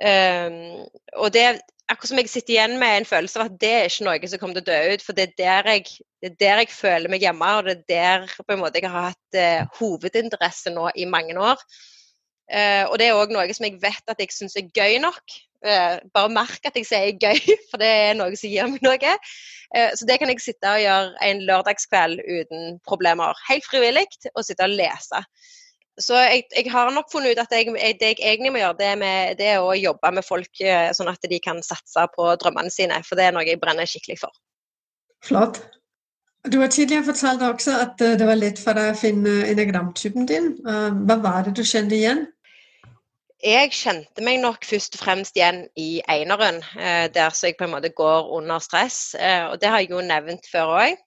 Um, 0.00 0.84
og 1.16 1.32
det 1.32 1.60
akkurat 1.90 2.10
som 2.10 2.20
jeg 2.20 2.30
sitter 2.30 2.54
igjen 2.54 2.76
med 2.80 3.00
en 3.00 3.08
følelse 3.08 3.40
av 3.40 3.48
at 3.48 3.56
det 3.60 3.70
er 3.74 3.88
ikke 3.88 4.06
noe 4.06 4.30
som 4.30 4.40
kommer 4.40 4.58
til 4.58 4.64
å 4.64 4.70
dø 4.70 4.94
ut. 4.94 5.04
For 5.04 5.16
det 5.16 5.26
er 5.26 5.36
der 5.40 5.70
jeg, 5.74 5.86
er 6.22 6.34
der 6.42 6.62
jeg 6.62 6.72
føler 6.74 7.12
meg 7.12 7.24
hjemme, 7.24 7.50
og 7.58 7.66
det 7.66 7.76
er 7.96 8.26
der 8.26 8.34
på 8.38 8.54
en 8.54 8.62
måte 8.62 8.80
jeg 8.80 8.92
har 8.92 9.10
hatt 9.10 9.38
eh, 9.38 9.64
hovedinteresse 9.80 10.72
nå 10.74 10.90
i 10.94 11.08
mange 11.10 11.36
år. 11.38 11.62
Uh, 12.50 12.90
og 12.90 12.96
det 12.98 13.08
er 13.08 13.18
òg 13.18 13.32
noe 13.34 13.54
som 13.54 13.66
jeg 13.66 13.78
vet 13.82 14.10
at 14.10 14.22
jeg 14.22 14.34
syns 14.34 14.58
er 14.58 14.70
gøy 14.74 14.98
nok. 15.02 15.38
Uh, 15.60 15.98
bare 16.16 16.32
merk 16.32 16.64
at 16.64 16.76
jeg 16.78 16.86
sier 16.88 17.16
gøy, 17.20 17.40
for 17.68 17.80
det 17.82 17.88
er 17.88 18.14
noe 18.16 18.32
som 18.38 18.48
gir 18.48 18.68
meg 18.70 18.84
noe. 18.84 19.14
Uh, 19.76 19.90
så 19.98 20.06
det 20.08 20.16
kan 20.20 20.32
jeg 20.32 20.40
sitte 20.40 20.72
og 20.72 20.80
gjøre 20.80 21.26
en 21.26 21.42
lørdagskveld 21.50 22.22
uten 22.24 22.78
problemer. 22.88 23.36
Helt 23.50 23.66
frivillig, 23.68 24.06
og 24.32 24.46
sitte 24.46 24.64
og 24.64 24.72
lese. 24.72 25.20
Så 26.00 26.16
jeg, 26.16 26.46
jeg, 26.56 26.70
har 26.72 26.88
nok 26.94 27.10
funnet 27.12 27.34
ut 27.34 27.42
at 27.42 27.52
jeg, 27.52 27.74
det 28.00 28.14
jeg 28.14 28.22
egentlig 28.22 28.54
må 28.54 28.62
gjøre, 28.62 28.78
det, 28.78 28.94
med, 29.02 29.36
det, 29.36 29.50
er 29.52 29.60
å 29.60 29.76
jobbe 29.76 30.14
med 30.16 30.24
folk 30.24 30.64
uh, 30.64 30.88
sånn 30.96 31.12
at 31.12 31.28
de 31.28 31.42
kan 31.44 31.60
satse 31.66 32.06
på 32.14 32.30
drømmene 32.40 32.72
sine. 32.72 33.02
For 33.04 33.20
det 33.20 33.28
er 33.28 33.36
noe 33.36 33.44
jeg 33.44 33.60
brenner 33.60 33.88
skikkelig 33.90 34.22
for. 34.24 34.32
Flott. 35.26 35.60
Du 36.48 36.56
har 36.62 36.72
tidligere 36.72 37.04
fortalt 37.04 37.42
også 37.44 37.74
at 37.82 37.98
det 38.00 38.24
var 38.24 38.38
lett 38.40 38.56
for 38.56 38.72
deg 38.72 38.94
å 38.94 38.96
finne 38.96 39.42
enagramtypen 39.44 40.24
din. 40.24 40.54
Hva 40.64 41.18
var 41.20 41.42
det 41.44 41.52
du 41.58 41.60
kjente 41.60 41.98
igjen? 41.98 42.22
Jeg 43.40 43.70
kjente 43.72 44.20
meg 44.20 44.42
nok 44.42 44.66
først 44.68 44.98
og 44.98 45.00
fremst 45.00 45.38
igjen 45.38 45.62
i 45.80 46.02
eineren, 46.12 46.58
eh, 46.76 47.06
der 47.08 47.32
så 47.32 47.48
jeg 47.48 47.56
på 47.56 47.64
en 47.64 47.72
måte 47.72 47.88
går 47.88 48.28
under 48.36 48.60
stress. 48.60 49.14
Eh, 49.14 49.46
og 49.48 49.60
det 49.60 49.70
har 49.72 49.80
jeg 49.80 49.94
jo 49.94 50.02
nevnt 50.04 50.44
før 50.52 50.74
òg. 50.76 50.98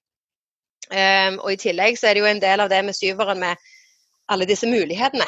Ehm, 0.92 1.38
og 1.40 1.54
i 1.54 1.60
tillegg 1.62 1.98
så 1.98 2.10
er 2.10 2.18
det 2.18 2.24
jo 2.24 2.32
en 2.32 2.42
del 2.42 2.60
av 2.60 2.72
det 2.74 2.82
med 2.86 2.98
syveren 2.98 3.40
med 3.40 3.56
alle 4.30 4.48
disse 4.50 4.68
mulighetene. 4.68 5.28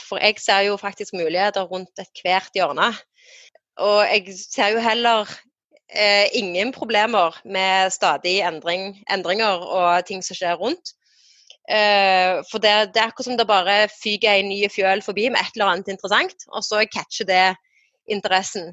For 0.00 0.18
jeg 0.22 0.40
ser 0.40 0.64
jo 0.70 0.78
faktisk 0.80 1.12
muligheter 1.12 1.68
rundt 1.68 2.00
ethvert 2.00 2.56
hjørne. 2.56 2.88
Og 3.76 4.06
jeg 4.08 4.38
ser 4.40 4.72
jo 4.72 4.80
heller 4.80 5.28
eh, 5.92 6.26
ingen 6.32 6.72
problemer 6.72 7.36
med 7.44 7.92
stadig 7.92 8.40
endring, 8.40 8.96
endringer 9.12 9.60
og 9.60 10.06
ting 10.06 10.24
som 10.24 10.38
skjer 10.38 10.56
rundt. 10.56 10.96
Uh, 11.66 12.44
for 12.46 12.62
det, 12.62 12.94
det, 12.94 13.00
er 13.00 13.08
akkurat 13.08 13.26
som 13.26 13.38
det 13.38 13.48
bare 13.48 13.88
fyker 13.90 14.38
en 14.38 14.52
ny 14.52 14.60
fjøl 14.70 15.00
forbi 15.02 15.24
med 15.32 15.40
et 15.40 15.56
eller 15.56 15.72
annet 15.72 15.88
interessant, 15.90 16.46
og 16.54 16.62
så 16.62 16.84
catcher 16.86 17.26
det 17.26 17.46
interessen. 18.06 18.70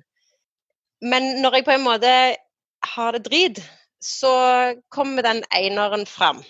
Men 1.01 1.41
når 1.41 1.57
jeg 1.57 1.65
på 1.65 1.73
en 1.73 1.87
måte 1.87 2.11
har 2.93 3.15
det 3.17 3.23
drit, 3.25 3.63
så 4.03 4.33
kommer 4.93 5.25
den 5.25 5.41
eineren 5.49 6.05
fram. 6.05 6.43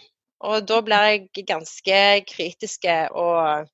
Og 0.44 0.68
da 0.68 0.82
blir 0.84 1.08
jeg 1.08 1.46
ganske 1.48 2.00
kritiske 2.28 2.96
og 3.16 3.70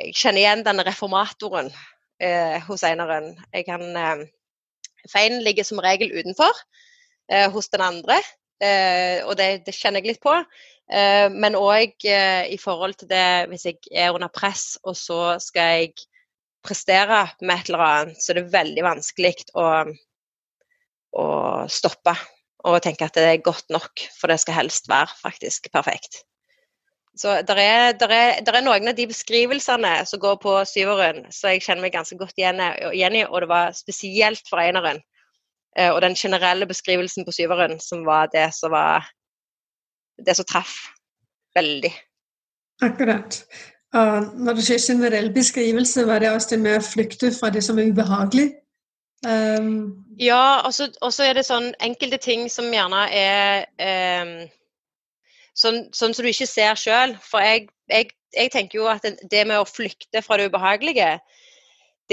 jeg 0.00 0.14
kjenner 0.16 0.40
igjen 0.40 0.64
den 0.66 0.80
reformatoren 0.88 1.68
uh, 1.68 2.56
hos 2.64 2.82
eineren. 2.86 3.34
Jeg 3.52 3.68
kan 3.68 3.84
uh, 3.92 4.24
Feilen 5.12 5.44
ligger 5.44 5.68
som 5.68 5.84
regel 5.84 6.16
utenfor 6.16 6.64
hos 7.52 7.68
den 7.72 7.80
andre, 7.84 8.16
og 9.28 9.34
det, 9.36 9.66
det 9.66 9.74
kjenner 9.76 10.00
jeg 10.00 10.14
litt 10.14 10.22
på. 10.24 10.32
Eh, 10.92 11.28
men 11.32 11.56
òg 11.56 12.04
eh, 12.04 12.50
i 12.52 12.58
forhold 12.60 12.98
til 13.00 13.08
det 13.08 13.48
hvis 13.50 13.64
jeg 13.70 13.78
er 13.92 14.12
under 14.12 14.32
press, 14.32 14.74
og 14.84 14.96
så 14.98 15.36
skal 15.40 15.78
jeg 15.78 15.94
prestere 16.64 17.24
med 17.40 17.56
et 17.56 17.70
eller 17.70 17.84
annet, 17.86 18.20
så 18.20 18.32
er 18.32 18.40
det 18.40 18.52
veldig 18.52 18.84
vanskelig 18.84 19.34
å, 19.56 19.66
å 21.20 21.26
stoppe 21.72 22.16
og 22.64 22.80
tenke 22.84 23.04
at 23.04 23.16
det 23.16 23.24
er 23.28 23.42
godt 23.44 23.68
nok, 23.72 24.06
for 24.16 24.32
det 24.32 24.38
skal 24.40 24.62
helst 24.62 24.88
være 24.88 25.12
faktisk 25.20 25.68
perfekt. 25.72 26.22
Så 27.16 27.36
det 27.46 27.54
er, 27.62 27.92
er, 28.02 28.40
er, 28.42 28.60
noen 28.64 28.90
av 28.90 28.96
de 28.98 29.04
beskrivelsene 29.06 29.92
som 30.08 30.20
går 30.22 30.38
på 30.42 30.54
syveren, 30.66 31.28
så 31.30 31.52
jeg 31.52 31.62
kjenner 31.62 31.84
meg 31.84 31.94
ganske 31.94 32.16
godt 32.18 32.40
igjen 32.40 32.58
i, 32.58 33.22
og 33.28 33.44
det 33.44 33.50
var 33.52 33.76
spesielt 33.76 34.42
for 34.48 34.64
eneren. 34.64 34.98
Eh, 35.78 35.92
og 35.92 36.00
den 36.02 36.16
generelle 36.18 36.66
beskrivelsen 36.66 37.26
på 37.26 37.34
syveren 37.36 37.78
som 37.82 38.02
var 38.08 38.32
det 38.32 38.48
som 38.56 38.72
var 38.74 39.06
det 40.18 40.36
som 40.38 40.46
traff 40.48 40.74
veldig. 41.56 41.92
Akkurat. 42.82 43.40
Og 43.94 44.34
når 44.42 44.58
du 44.58 44.62
sier 44.66 44.82
generell 44.82 45.30
beskrivelse, 45.34 46.06
var 46.06 46.22
det 46.22 46.32
også 46.34 46.54
det 46.54 46.60
med 46.64 46.80
å 46.80 46.84
flykte 46.84 47.30
fra 47.34 47.52
det 47.54 47.62
som 47.64 47.78
er 47.78 47.92
ubehagelig? 47.92 48.50
Um... 49.24 50.04
Ja, 50.20 50.60
og 50.66 50.74
så 50.74 51.24
er 51.24 51.38
det 51.38 51.46
sånn 51.46 51.72
enkelte 51.82 52.18
ting 52.22 52.48
som 52.52 52.68
gjerne 52.74 53.06
er 53.14 53.64
um 53.80 54.36
sånn, 55.58 55.84
sånn 55.94 56.14
som 56.14 56.26
du 56.26 56.30
ikke 56.30 56.50
ser 56.50 56.78
sjøl. 56.78 57.16
For 57.22 57.44
jeg, 57.44 57.68
jeg, 57.90 58.10
jeg, 58.34 58.52
tenker 58.54 58.80
jo 58.80 58.90
at 58.90 59.06
det 59.06 59.46
med 59.46 59.60
å 59.60 59.68
flykte 59.68 60.22
fra 60.24 60.38
det 60.40 60.50
ubehagelige, 60.50 61.16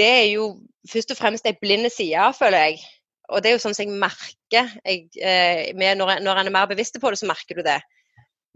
det 0.00 0.08
er 0.08 0.28
jo 0.32 0.54
først 0.88 1.12
og 1.14 1.20
fremst 1.20 1.48
ei 1.48 1.56
blind 1.60 1.90
side, 1.92 2.30
føler 2.38 2.70
jeg. 2.70 2.82
Og 3.32 3.42
det 3.42 3.50
er 3.50 3.56
jo 3.56 3.62
sånn 3.64 3.74
som 3.76 3.86
jeg 3.86 3.98
merker 3.98 4.70
jeg, 4.84 5.08
eh, 5.24 5.72
når, 5.96 6.20
når 6.20 6.40
en 6.40 6.50
er 6.50 6.54
mer 6.54 6.68
bevisst 6.70 6.98
på 7.00 7.12
det, 7.12 7.20
så 7.22 7.28
merker 7.30 7.58
du 7.58 7.64
det. 7.66 7.80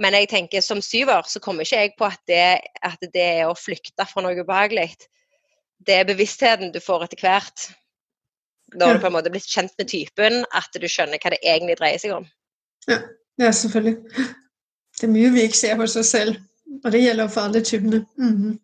Men 0.02 0.12
jeg 0.18 0.28
tenker 0.28 0.64
som 0.64 0.82
syver 0.84 1.24
så 1.28 1.40
kommer 1.40 1.64
ikke 1.64 1.80
jeg 1.80 1.94
på 1.96 2.08
at 2.08 2.20
det, 2.28 2.48
at 2.84 3.06
det 3.14 3.26
er 3.40 3.48
å 3.48 3.56
flykte 3.56 4.04
fra 4.08 4.24
noe 4.24 4.36
ubehagelig. 4.36 4.90
Det 5.86 6.00
er 6.00 6.08
bevisstheten 6.08 6.72
du 6.74 6.80
får 6.84 7.06
etter 7.06 7.24
hvert. 7.24 7.68
Når 8.76 8.96
du 8.96 9.00
på 9.04 9.08
en 9.08 9.14
måte 9.14 9.32
blitt 9.32 9.48
kjent 9.48 9.72
med 9.78 9.88
typen, 9.88 10.42
at 10.58 10.74
du 10.74 10.88
skjønner 10.90 11.22
hva 11.22 11.32
det 11.32 11.40
egentlig 11.40 11.78
dreier 11.78 12.02
seg 12.02 12.16
om. 12.16 12.26
Ja, 12.90 12.98
ja 13.40 13.52
selvfølgelig. 13.54 14.26
Det 14.96 15.06
er 15.06 15.12
mye 15.12 15.32
vi 15.32 15.46
ikke 15.46 15.60
ser 15.60 15.80
hos 15.80 15.96
oss 16.00 16.12
selv, 16.12 16.40
og 16.82 16.92
det 16.92 17.04
gjelder 17.04 17.30
for 17.32 17.48
alle 17.48 17.62
typene. 17.64 18.04
Mm 18.18 18.36
-hmm. 18.36 18.54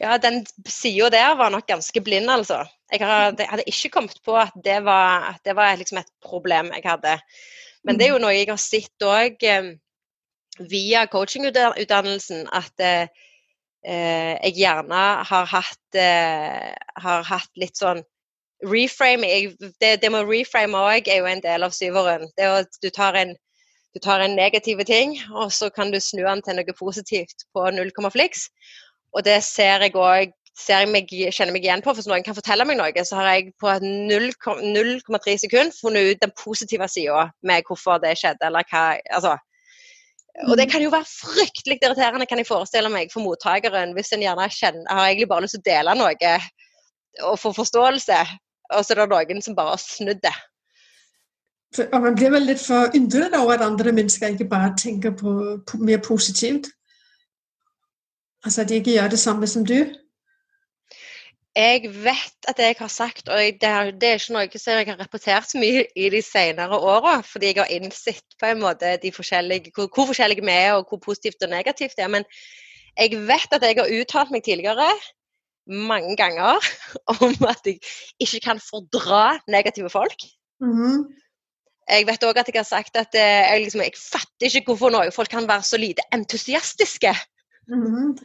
Ja, 0.00 0.18
den 0.18 0.42
sida 0.68 1.10
der 1.12 1.34
var 1.38 1.52
nok 1.54 1.66
ganske 1.68 2.00
blind, 2.00 2.30
altså. 2.30 2.64
Jeg 2.92 3.00
hadde 3.02 3.64
ikke 3.66 3.90
kommet 3.92 4.18
på 4.24 4.36
at 4.36 4.52
det 4.64 4.82
var, 4.84 5.32
at 5.32 5.40
det 5.44 5.56
var 5.56 5.76
liksom 5.76 5.98
et 6.02 6.12
problem 6.24 6.72
jeg 6.74 6.84
hadde. 6.84 7.16
Men 7.84 7.98
det 7.98 8.06
er 8.06 8.14
jo 8.14 8.22
noe 8.22 8.34
jeg 8.34 8.50
har 8.50 8.60
sett 8.60 9.06
òg 9.06 9.42
eh, 9.48 9.72
via 10.70 11.06
coachingutdannelsen, 11.10 12.46
at 12.52 12.84
eh, 12.84 13.06
jeg 13.82 14.56
gjerne 14.60 15.04
har 15.26 15.48
hatt, 15.50 15.98
eh, 15.98 16.72
har 17.06 17.24
hatt 17.26 17.50
litt 17.58 17.80
sånn 17.80 18.04
reframing. 18.62 19.56
Det, 19.80 19.96
det 20.02 20.10
med 20.12 20.28
reframe 20.28 20.78
òg 20.78 21.08
er 21.10 21.22
jo 21.22 21.30
en 21.30 21.42
del 21.42 21.66
av 21.66 21.74
syveren. 21.74 22.28
Det 22.36 22.46
er 22.46 22.60
at 22.62 22.78
du 22.82 22.90
tar 22.90 23.18
en 23.18 23.34
du 23.92 24.00
tar 24.00 24.22
en 24.24 24.32
negativ 24.32 24.80
ting, 24.88 25.18
og 25.36 25.50
så 25.52 25.68
kan 25.68 25.90
du 25.92 25.98
snu 26.00 26.22
den 26.24 26.40
til 26.40 26.56
noe 26.56 26.74
positivt 26.78 27.44
på 27.52 27.66
null 27.76 27.90
komma 27.92 28.08
fliks. 28.08 28.46
Og 29.12 29.24
det 29.26 29.38
ser 29.44 29.84
jeg 29.84 29.96
òg 29.98 30.32
kjenner 30.62 31.52
meg 31.52 31.64
igjen 31.64 31.82
på. 31.82 31.90
For 31.90 32.00
hvis 32.00 32.08
noen 32.10 32.24
kan 32.24 32.36
fortelle 32.36 32.66
meg 32.68 32.78
noe, 32.78 33.04
så 33.04 33.20
har 33.20 33.30
jeg 33.32 33.54
på 33.60 33.72
0,3 33.82 35.38
sekund 35.44 35.72
funnet 35.76 36.12
ut 36.12 36.22
den 36.22 36.34
positive 36.38 36.88
sida 36.88 37.30
med 37.42 37.64
hvorfor 37.68 38.00
det 38.02 38.16
skjedde, 38.20 38.46
eller 38.48 38.68
hva 38.70 38.84
altså. 39.10 39.36
Og 40.48 40.56
det 40.56 40.70
kan 40.72 40.80
jo 40.80 40.92
være 40.92 41.04
fryktelig 41.04 41.76
irriterende, 41.82 42.26
kan 42.26 42.40
jeg 42.40 42.48
forestille 42.48 42.88
meg, 42.88 43.10
for 43.12 43.20
mottakeren 43.24 43.92
hvis 43.96 44.14
en 44.16 44.24
gjerne 44.24 44.48
kjenner, 44.48 44.86
har 44.88 45.10
egentlig 45.10 45.28
bare 45.28 45.44
lyst 45.44 45.58
til 45.58 45.60
å 45.60 45.66
dele 45.66 45.96
noe 45.98 46.36
og 47.28 47.36
få 47.36 47.52
forståelse, 47.52 48.20
og 48.72 48.80
så 48.80 48.94
er 48.94 49.02
det 49.02 49.10
noen 49.12 49.44
som 49.44 49.56
bare 49.58 49.74
har 49.74 49.82
snudd 49.82 50.22
det. 50.24 50.32
Og 51.92 52.00
man 52.00 52.16
blir 52.16 52.32
vel 52.32 52.48
litt 52.48 52.60
forundret 52.60 53.36
over 53.36 53.54
at 53.56 53.64
andre 53.64 53.92
mennesker 53.92 54.32
ikke 54.32 54.48
bare 54.48 54.72
tenker 54.76 55.12
på, 55.16 55.34
på 55.68 55.80
mer 55.80 56.00
positivt. 56.04 56.68
Altså 58.44 58.62
at 58.62 58.68
de 58.68 58.80
ikke 58.80 58.96
gjør 58.96 59.12
det 59.12 59.18
samme 59.18 59.46
som 59.46 59.66
du. 59.66 59.78
Jeg 61.56 61.82
vet 61.84 62.48
at 62.48 62.58
jeg 62.58 62.74
har 62.78 62.88
sagt, 62.88 63.28
og 63.28 63.36
det 63.36 63.68
er, 63.68 63.90
det 63.90 64.08
er 64.08 64.16
ikke 64.16 64.32
noe 64.32 64.58
som 64.58 64.78
jeg 64.78 64.88
har 64.88 65.00
rapportert 65.02 65.50
så 65.50 65.60
mye 65.60 65.84
i 65.96 66.08
de 66.08 66.22
senere 66.24 66.78
åra, 66.78 67.18
fordi 67.28 67.50
jeg 67.50 67.58
har 67.60 67.74
innsett 67.76 68.36
på 68.40 68.48
en 68.48 68.62
måte 68.62 68.94
hvor, 69.04 69.90
hvor 69.92 70.08
forskjellige 70.08 70.44
vi 70.46 70.54
er, 70.54 70.72
og 70.78 70.88
hvor 70.88 71.02
positivt 71.04 71.44
og 71.44 71.52
negativt 71.52 71.92
det 71.98 72.06
er. 72.06 72.14
Men 72.14 72.24
jeg 72.96 73.20
vet 73.28 73.52
at 73.52 73.66
jeg 73.68 73.76
har 73.82 73.92
uttalt 74.00 74.32
meg 74.32 74.46
tidligere 74.48 74.88
mange 75.68 76.16
ganger 76.16 76.56
om 77.20 77.36
at 77.48 77.60
jeg 77.66 77.78
ikke 78.20 78.40
kan 78.40 78.60
fordra 78.60 79.38
negative 79.48 79.90
folk. 79.90 80.24
Mm 80.60 80.72
-hmm. 80.72 80.96
Jeg 81.90 82.06
vet 82.06 82.24
òg 82.24 82.38
at 82.38 82.48
jeg 82.48 82.58
har 82.58 82.64
sagt 82.64 82.96
at 82.96 83.14
eh, 83.14 83.52
jeg, 83.52 83.60
liksom, 83.60 83.80
jeg 83.80 83.92
fatter 84.12 84.46
ikke 84.46 84.64
hvorfor 84.64 84.90
noen 84.90 85.12
folk 85.12 85.28
kan 85.28 85.48
være 85.48 85.62
så 85.62 85.76
lite 85.76 86.02
entusiastiske. 86.12 87.14
Mm 87.70 87.82
-hmm. 87.86 88.18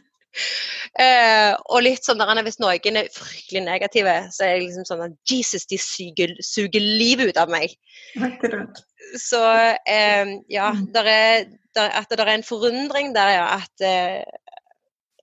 og 1.68 1.82
litt 1.82 2.04
sånn 2.04 2.18
der 2.18 2.42
hvis 2.42 2.58
noen 2.60 2.96
er 2.96 3.08
fryktelig 3.12 3.62
negative, 3.64 4.14
så 4.32 4.44
er 4.44 4.54
det 4.54 4.66
liksom 4.66 4.84
sånn 4.84 5.04
at 5.06 5.14
Jesus, 5.30 5.66
de 5.66 5.78
suger, 5.78 6.34
suger 6.42 6.80
livet 6.80 7.28
ut 7.28 7.36
av 7.36 7.50
meg. 7.50 7.74
Akkurat. 8.20 8.82
Så 9.16 9.40
uh, 9.40 10.28
ja, 10.48 10.72
der 10.94 11.04
er, 11.04 11.44
der, 11.74 11.90
at 11.90 12.10
det 12.10 12.20
er 12.20 12.34
en 12.34 12.44
forundring 12.44 13.14
der, 13.14 13.30
ja. 13.38 13.46
At, 13.56 13.74
uh, 13.80 14.22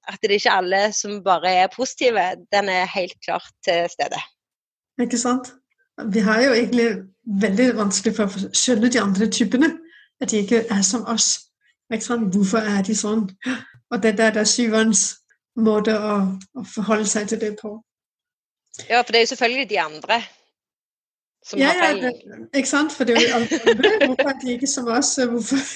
at 0.08 0.22
det 0.22 0.32
er 0.32 0.40
ikke 0.40 0.58
alle 0.58 0.82
som 0.94 1.24
bare 1.24 1.54
er 1.64 1.76
positive, 1.76 2.36
den 2.52 2.70
er 2.70 2.86
helt 2.96 3.18
klart 3.26 3.52
til 3.64 3.90
stede. 3.90 4.22
Ikke 5.02 5.18
sant? 5.18 5.54
Vi 6.12 6.20
har 6.20 6.42
jo 6.42 6.52
egentlig 6.52 6.90
veldig 7.42 7.76
vanskelig 7.78 8.16
for 8.16 8.28
å 8.28 8.50
skjønne 8.54 8.92
de 8.92 9.02
andre 9.02 9.30
typene. 9.32 9.72
At 10.22 10.32
de 10.32 10.44
ikke 10.44 10.66
er 10.72 10.82
som 10.82 11.06
oss. 11.12 11.40
Hvorfor 11.90 12.64
er 12.64 12.82
de 12.84 12.96
sånn? 12.96 13.28
Og 13.92 14.04
det 14.04 14.18
der, 14.18 14.40
er 14.40 14.44
syverens 14.50 15.16
måte 15.56 15.98
å, 15.98 16.16
å, 16.56 16.64
forholde 16.76 17.08
seg 17.08 17.28
til 17.32 17.42
det 17.42 17.56
på. 17.62 17.78
Ja, 18.90 19.02
for 19.02 19.12
det 19.14 19.22
er 19.22 19.26
jo 19.28 19.34
selvfølgelig 19.36 19.70
de 19.70 19.80
andre 19.80 20.24
som 21.46 21.60
ja, 21.62 21.70
har 21.70 21.76
feil. 21.86 22.04
Ja, 22.04 22.10
det, 22.10 22.16
ikke 22.58 22.70
sant? 22.70 22.92
For 22.96 23.04
det 23.08 23.16
er 23.16 23.22
jo 23.28 23.36
andre. 23.38 23.58
Hvorfor 24.08 24.30
er 24.34 24.38
de 24.42 24.48
ikke 24.58 24.68
som 24.68 24.86
oss? 24.92 25.16
Hvorfor 25.16 25.58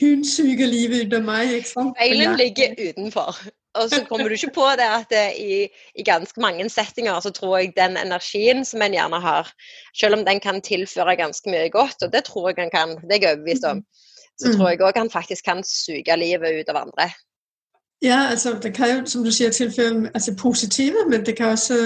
Hun 0.00 0.24
suger 0.24 0.66
livet 0.66 1.06
ut 1.06 1.14
av 1.18 1.24
meg. 1.26 1.52
ikke 1.60 1.68
sant? 1.68 1.96
Feilen 1.98 2.36
ligger 2.40 2.68
utenfor. 2.78 3.36
Og 3.78 3.90
så 3.90 4.00
kommer 4.08 4.28
du 4.28 4.34
ikke 4.34 4.50
på 4.54 4.66
det 4.78 4.86
at 4.90 5.06
det 5.12 5.26
i, 5.38 5.68
i, 5.94 6.04
ganske 6.06 6.42
mange 6.42 6.66
settinger 6.72 7.20
så 7.22 7.30
tror 7.30 7.60
jeg 7.60 7.76
den 7.76 7.94
energien 8.00 8.64
som 8.66 8.82
en 8.82 8.96
gjerne 8.96 9.20
har, 9.22 9.50
selv 9.94 10.18
om 10.18 10.24
den 10.26 10.40
kan 10.42 10.58
tilføre 10.64 11.14
ganske 11.20 11.52
mye 11.52 11.68
godt, 11.70 12.02
og 12.02 12.12
det 12.12 12.24
tror 12.26 12.50
jeg 12.50 12.64
en 12.64 12.74
kan, 12.74 12.96
det 13.04 13.18
er 13.18 13.28
jeg 13.28 13.36
overbevist 13.36 13.68
om, 13.70 13.84
så 14.40 14.48
mm. 14.48 14.56
tror 14.56 14.68
jeg 14.68 14.80
òg 14.80 14.98
han 14.98 15.10
faktisk 15.10 15.44
kan 15.44 15.64
suge 15.66 16.16
livet 16.16 16.60
ut 16.60 16.72
av 16.72 16.82
andre. 16.82 17.10
Ja, 18.02 18.26
altså 18.30 18.54
det 18.62 18.72
kan 18.74 18.90
jo, 18.90 19.06
som 19.06 19.24
du 19.24 19.32
sier, 19.32 19.50
tilføre 19.52 20.10
altså, 20.14 20.34
positive, 20.36 21.04
men 21.10 21.26
det 21.26 21.36
kan 21.36 21.52
også 21.52 21.76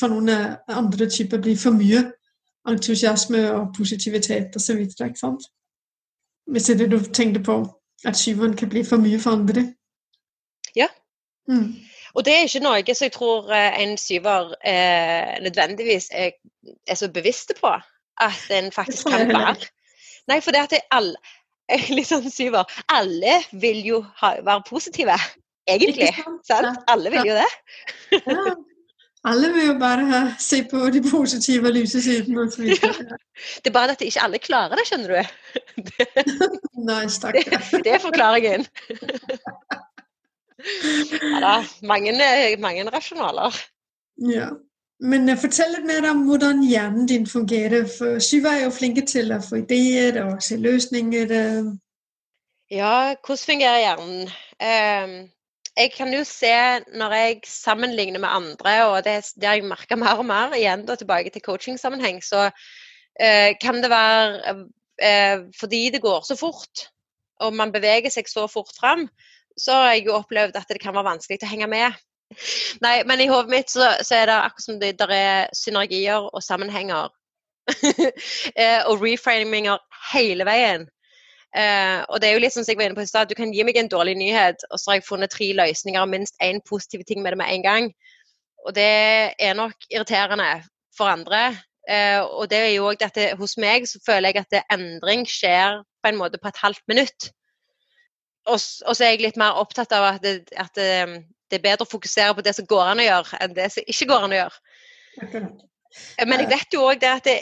for 0.00 0.08
noen 0.08 0.30
andre 0.68 1.08
typer 1.10 1.42
bli 1.44 1.56
for 1.56 1.76
mye 1.76 2.06
entusiasme 2.68 3.42
og 3.52 3.74
positivitet 3.76 4.56
osv. 4.56 4.80
ikke 4.88 5.20
sant? 5.20 5.44
Hvis 6.48 6.70
det 6.70 6.74
er 6.74 6.86
det 6.86 6.90
du 6.90 7.12
tenkte 7.12 7.42
på, 7.44 7.60
at 8.04 8.16
syveren 8.16 8.56
kan 8.56 8.68
bli 8.68 8.84
for 8.84 8.96
mye 8.96 9.20
for 9.20 9.30
andre. 9.30 9.74
Ja, 10.76 10.88
Mm. 11.48 11.74
Og 12.14 12.24
det 12.24 12.34
er 12.34 12.44
ikke 12.44 12.60
noe 12.64 12.94
som 12.94 13.06
jeg 13.06 13.12
tror 13.14 13.52
eh, 13.52 13.82
en 13.82 13.96
syver 13.98 14.52
eh, 14.66 15.38
nødvendigvis 15.42 16.10
er, 16.12 16.30
er, 16.86 16.94
så 16.94 17.10
bevisste 17.12 17.54
på 17.60 17.70
at 18.20 18.50
en 18.50 18.72
faktisk 18.72 19.08
kan 19.08 19.28
være. 19.28 19.56
Nei, 20.28 20.40
for 20.40 20.52
det 20.52 20.64
at 20.66 20.74
det 20.74 20.80
er 20.82 20.96
alle, 20.96 21.16
litt 21.96 22.08
sånn 22.08 22.30
syver, 22.32 22.68
alle 22.92 23.40
vil 23.52 23.82
jo 23.86 24.00
ha, 24.22 24.36
være 24.44 24.64
positive, 24.68 25.18
egentlig. 25.68 26.10
Sant? 26.48 26.82
Alle 26.90 27.12
vil 27.14 27.30
jo 27.32 27.38
det. 27.38 27.50
ja. 28.24 28.56
Alle 29.26 29.48
vil 29.50 29.66
jo 29.66 29.72
bare 29.80 30.20
se 30.40 30.60
på 30.70 30.78
de 30.94 31.00
positive 31.02 31.72
lyse 31.74 32.00
sidene 32.04 32.44
osv. 32.46 32.68
Ja. 32.70 32.92
Det 33.58 33.70
er 33.70 33.74
bare 33.74 33.96
at 33.96 34.04
ikke 34.06 34.22
alle 34.24 34.38
klarer 34.38 34.78
det, 34.78 34.84
skjønner 34.88 35.10
du. 35.16 35.32
Det, 35.88 36.06
Nei, 36.86 37.02
stakkar. 37.10 37.42
Det, 37.42 37.82
det 37.84 37.96
er 37.96 38.02
forklaringen. 38.02 38.64
Ja 41.18 41.40
da, 41.42 41.52
mange, 41.86 42.14
mange 42.62 42.86
rasjonaler. 42.90 43.58
Ja. 44.30 44.48
Men 45.00 45.28
uh, 45.30 45.38
fortell 45.38 45.74
litt 45.76 45.86
mer 45.86 46.06
om 46.10 46.24
hvordan 46.26 46.62
hjernen 46.66 47.06
din 47.10 47.26
fungerer. 47.28 47.86
For 47.90 48.22
Syva 48.22 48.56
er 48.56 48.66
jo 48.66 48.74
flinke 48.74 49.04
til 49.06 49.32
å 49.34 49.40
få 49.44 49.62
ideer 49.62 50.20
og 50.24 50.42
se 50.44 50.58
løsninger. 50.58 51.34
Uh. 51.34 51.74
Ja, 52.72 53.14
hvordan 53.24 53.44
fungerer 53.44 53.82
hjernen? 53.84 55.28
Jeg 55.78 55.92
kan 55.94 56.10
jo 56.10 56.24
se 56.26 56.50
når 56.98 57.14
jeg 57.14 57.36
sammenligner 57.46 58.18
med 58.18 58.34
andre, 58.34 58.72
og 58.90 59.04
det, 59.06 59.20
har 59.44 59.60
jeg 59.60 59.68
merka 59.70 59.96
mer 60.02 60.18
og 60.18 60.26
mer, 60.26 60.56
igjen 60.58 60.82
da 60.88 60.98
tilbake 60.98 61.30
til 61.30 61.44
coachingsammenheng, 61.46 62.18
så 62.24 62.48
uh, 62.50 63.50
kan 63.62 63.82
det 63.84 63.92
være 63.94 64.66
fordi 65.54 65.92
det 65.94 66.00
går 66.02 66.24
så 66.26 66.34
fort, 66.34 66.88
og 67.38 67.54
man 67.54 67.70
beveger 67.70 68.10
seg 68.10 68.26
så 68.26 68.48
fort 68.50 68.72
fram, 68.74 69.04
så 69.58 69.76
har 69.76 69.92
jeg 69.92 70.08
jo 70.08 70.16
opplevd 70.18 70.56
at 70.58 70.70
det 70.70 70.80
kan 70.82 70.96
være 70.96 71.06
vanskelig 71.12 71.38
å 71.42 71.50
henge 71.50 71.68
med. 71.70 71.98
Nei, 72.84 73.00
men 73.08 73.20
i 73.20 73.28
hodet 73.30 73.50
mitt 73.52 73.72
så, 73.72 73.88
så, 74.04 74.20
er 74.20 74.28
det 74.28 74.36
akkurat 74.36 74.66
som 74.66 74.80
det 74.80 74.92
der 75.00 75.12
er 75.14 75.48
synergier 75.56 76.28
og 76.28 76.42
sammenhenger. 76.44 77.14
Eh, 78.56 78.80
og 78.88 79.02
reframinger 79.02 79.76
hele 80.12 80.46
veien. 80.48 80.86
Uh, 81.56 82.04
og 82.12 82.20
det 82.20 82.28
er 82.28 82.34
jo 82.36 82.40
litt 82.42 82.52
som 82.52 82.64
jeg 82.66 82.76
var 82.76 82.88
inne 82.88 82.96
på 82.96 83.04
i 83.06 83.08
stad, 83.08 83.28
Du 83.30 83.36
kan 83.36 83.52
gi 83.54 83.64
meg 83.64 83.76
en 83.80 83.88
dårlig 83.88 84.18
nyhet, 84.20 84.64
og 84.68 84.80
så 84.80 84.90
har 84.90 84.98
jeg 84.98 85.06
funnet 85.06 85.32
tre 85.32 85.46
løsninger 85.56 86.00
og 86.00 86.10
minst 86.12 86.36
én 86.44 86.60
positiv 86.68 87.06
ting 87.08 87.22
med 87.24 87.32
det 87.32 87.40
med 87.40 87.52
en 87.52 87.64
gang. 87.64 87.88
Og 88.66 88.74
det 88.76 88.88
er 89.40 89.56
nok 89.56 89.88
irriterende 89.88 90.48
for 90.96 91.08
andre. 91.08 91.56
Uh, 91.88 92.20
og 92.40 92.50
det 92.50 92.58
er 92.58 92.72
jo 92.74 92.90
òg 92.90 93.00
dette 93.00 93.30
hos 93.40 93.56
meg 93.56 93.88
så 93.88 94.00
føler 94.04 94.32
jeg 94.32 94.44
at 94.44 94.72
endring 94.74 95.24
skjer 95.28 95.80
på 96.02 96.10
en 96.10 96.20
måte 96.20 96.40
på 96.40 96.50
et 96.50 96.60
halvt 96.60 96.84
minutt. 96.88 97.30
Og, 98.48 98.60
og 98.60 98.96
så 98.96 99.04
er 99.04 99.14
jeg 99.14 99.24
litt 99.24 99.40
mer 99.40 99.56
opptatt 99.60 99.92
av 99.96 100.04
at, 100.14 100.22
det, 100.24 100.52
at 100.56 100.72
det, 100.76 101.24
det, 101.48 101.58
er 101.58 101.64
bedre 101.64 101.86
å 101.86 101.90
fokusere 101.90 102.36
på 102.36 102.44
det 102.44 102.54
som 102.56 102.66
går 102.68 102.84
an 102.92 103.02
å 103.02 103.06
gjøre, 103.06 103.42
enn 103.44 103.54
det 103.56 103.68
som 103.74 103.92
ikke 103.94 104.08
går 104.10 104.26
an 104.26 104.34
å 104.34 104.40
gjøre. 104.42 105.44
Men 106.28 106.42
jeg 106.44 106.50
vet 106.52 106.74
jo 106.76 106.84
òg 106.86 107.00
det 107.02 107.12
at 107.12 107.28
det, 107.28 107.38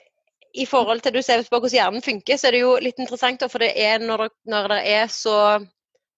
i 0.57 0.65
forhold 0.69 1.03
til 1.05 1.17
du 1.17 1.23
ser 1.25 1.43
på 1.45 1.59
hvordan 1.59 1.77
hjernen 1.77 2.05
funker, 2.05 2.39
så 2.39 2.49
er 2.49 2.57
det 2.57 2.63
jo 2.63 2.77
litt 2.81 3.01
interessant, 3.03 3.43
for 3.53 3.63
det 3.63 3.75
er 3.77 4.01
når 4.01 4.27
det, 4.27 4.31
når 4.53 4.69
det 4.73 4.83
er 4.95 5.11
så 5.13 5.39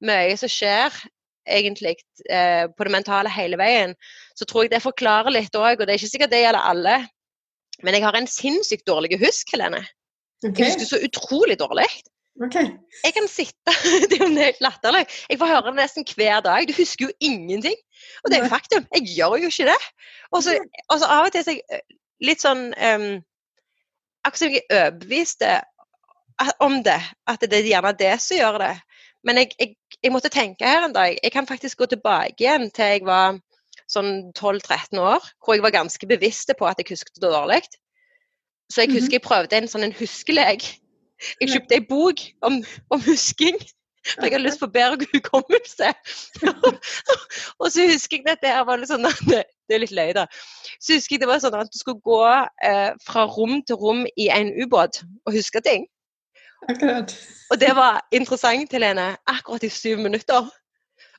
mye 0.05 0.37
som 0.39 0.53
skjer 0.53 0.95
egentlig 1.49 1.97
eh, 2.31 2.69
på 2.71 2.87
det 2.87 2.93
mentale 2.93 3.33
hele 3.33 3.59
veien, 3.59 3.95
så 4.37 4.47
tror 4.47 4.67
jeg 4.67 4.75
det 4.75 4.85
forklarer 4.85 5.35
litt 5.35 5.57
òg. 5.57 5.81
Og 5.81 5.87
det 5.87 5.95
er 5.95 6.01
ikke 6.01 6.13
sikkert 6.13 6.35
det 6.35 6.43
gjelder 6.45 6.71
alle. 6.71 6.99
Men 7.83 7.97
jeg 7.97 8.05
har 8.05 8.19
en 8.19 8.31
sinnssykt 8.31 8.87
dårlig 8.87 9.19
husk, 9.23 9.55
Helene. 9.55 9.81
Okay. 10.45 10.61
Jeg 10.61 10.75
husker 10.75 10.91
så 10.93 11.01
utrolig 11.03 11.59
dårlig. 11.59 11.89
Okay. 12.39 12.69
Jeg 13.03 13.15
kan 13.17 13.27
sitte 13.27 13.73
Det 14.11 14.21
er 14.21 14.23
jo 14.23 14.35
helt 14.39 14.61
latterlig. 14.63 15.07
Jeg 15.31 15.39
får 15.41 15.51
høre 15.51 15.71
det 15.71 15.79
nesten 15.81 16.07
hver 16.15 16.43
dag. 16.45 16.69
Du 16.69 16.75
husker 16.77 17.09
jo 17.09 17.15
ingenting. 17.21 17.75
Og 18.23 18.31
det 18.31 18.39
er 18.39 18.45
jo 18.45 18.53
faktum. 18.53 18.87
Jeg 18.95 19.17
gjør 19.17 19.41
jo 19.43 19.51
ikke 19.51 19.67
det. 19.67 19.81
Og 20.31 20.45
så, 20.47 20.55
av 20.93 21.27
og 21.27 21.33
til 21.35 21.45
så 21.45 21.57
jeg 21.57 21.65
eh, 21.75 21.83
litt 22.23 22.43
sånn 22.43 22.71
um, 22.75 23.09
akkurat 24.27 24.43
som 24.43 24.55
jeg 24.55 24.63
er 24.69 24.87
overbevist 24.87 25.45
om 26.63 26.79
det, 26.87 27.01
at 27.27 27.43
det 27.43 27.59
er 27.59 27.71
gjerne 27.73 27.93
det 27.99 28.15
som 28.23 28.39
gjør 28.39 28.61
det. 28.63 28.75
Men 29.27 29.41
jeg, 29.43 29.53
jeg, 29.59 29.75
jeg, 29.99 30.13
måtte 30.15 30.31
tenke 30.31 30.67
her 30.67 30.87
en 30.87 30.95
dag. 30.95 31.19
Jeg 31.23 31.35
kan 31.35 31.47
faktisk 31.47 31.83
gå 31.83 31.89
tilbake 31.91 32.39
igjen 32.39 32.71
til 32.75 32.95
jeg 32.95 33.07
var 33.09 33.41
sånn 33.91 34.31
12-13 34.37 35.01
år, 35.01 35.25
hvor 35.43 35.57
jeg 35.57 35.65
var 35.65 35.75
ganske 35.75 36.07
bevisst 36.11 36.53
på 36.59 36.69
at 36.69 36.79
jeg 36.79 36.93
husket 36.93 37.23
dårlig. 37.23 37.65
Så 38.71 38.85
jeg 38.85 38.93
husker 38.93 39.17
mhm. 39.17 39.17
jeg 39.17 39.25
prøvde 39.27 39.59
en 39.59 39.71
sånn 39.71 39.87
en 39.89 39.97
huskelek. 39.99 40.69
Jeg 41.41 41.53
kjøpte 41.55 41.79
ei 41.79 41.85
bok 41.89 42.23
om, 42.47 42.63
om 42.95 43.03
husking. 43.07 43.59
For 44.09 44.25
jeg 44.25 44.39
hadde 44.39 44.47
lyst 44.47 44.63
på 44.63 44.71
bedre 44.73 45.07
hukommelse. 45.13 45.91
og 47.61 47.67
så 47.75 47.87
husker 47.91 48.23
jeg 48.23 48.37
at 48.37 48.45
det 48.45 48.55
var 48.67 48.81
litt 48.81 48.91
sånn 48.91 49.05
det, 49.29 49.43
det 49.69 49.77
er 49.77 49.83
litt 49.83 49.95
løye, 49.95 50.15
da. 50.17 50.25
Så 50.79 50.97
husker 50.97 51.17
jeg 51.17 51.25
det 51.25 51.31
var 51.31 51.43
sånn 51.43 51.59
at 51.59 51.73
du 51.73 51.79
skulle 51.81 52.01
gå 52.07 52.23
eh, 52.65 52.95
fra 53.05 53.27
rom 53.29 53.59
til 53.69 53.81
rom 53.83 54.07
i 54.17 54.31
en 54.33 54.55
ubåt 54.63 55.03
og 55.27 55.35
huske 55.37 55.61
ting. 55.67 55.85
Akkurat. 56.69 57.13
Og 57.53 57.61
det 57.61 57.75
var 57.77 58.01
interessant, 58.15 58.73
Helene, 58.75 59.13
akkurat 59.31 59.67
i 59.67 59.71
syv 59.73 60.01
minutter. 60.03 60.49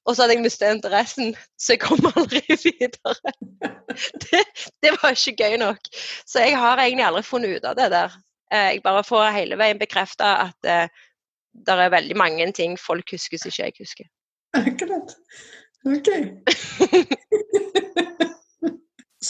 Og 0.07 0.15
så 0.15 0.23
hadde 0.23 0.37
jeg 0.37 0.43
mistet 0.43 0.73
interessen, 0.73 1.35
så 1.59 1.75
jeg 1.75 1.83
kom 1.83 2.01
aldri 2.09 2.41
videre. 2.65 3.33
Det, 4.23 4.41
det, 4.81 4.95
var 4.95 5.13
ikke 5.13 5.45
gøy 5.45 5.59
nok. 5.61 5.91
Så 6.25 6.41
jeg 6.45 6.57
har 6.57 6.81
egentlig 6.81 7.05
aldri 7.05 7.23
funnet 7.27 7.59
ut 7.59 7.67
av 7.69 7.77
det 7.77 7.89
der. 7.93 8.17
Eh, 8.53 8.69
jeg 8.73 8.81
bare 8.83 9.03
får 9.03 9.31
hele 9.35 9.57
veien 9.57 9.79
bekrefta 9.79 10.25
at 10.47 10.65
eh, 10.65 10.87
det 11.53 11.75
er 11.75 11.93
veldig 11.93 12.17
mange 12.17 12.51
ting 12.51 12.79
folk 12.79 13.11
husker 13.11 13.37
som 13.37 13.49
ikke 13.49 13.63
jeg 13.63 13.73
husker. 13.79 14.05
Akkurat. 14.53 15.15
Ok. 15.85 16.09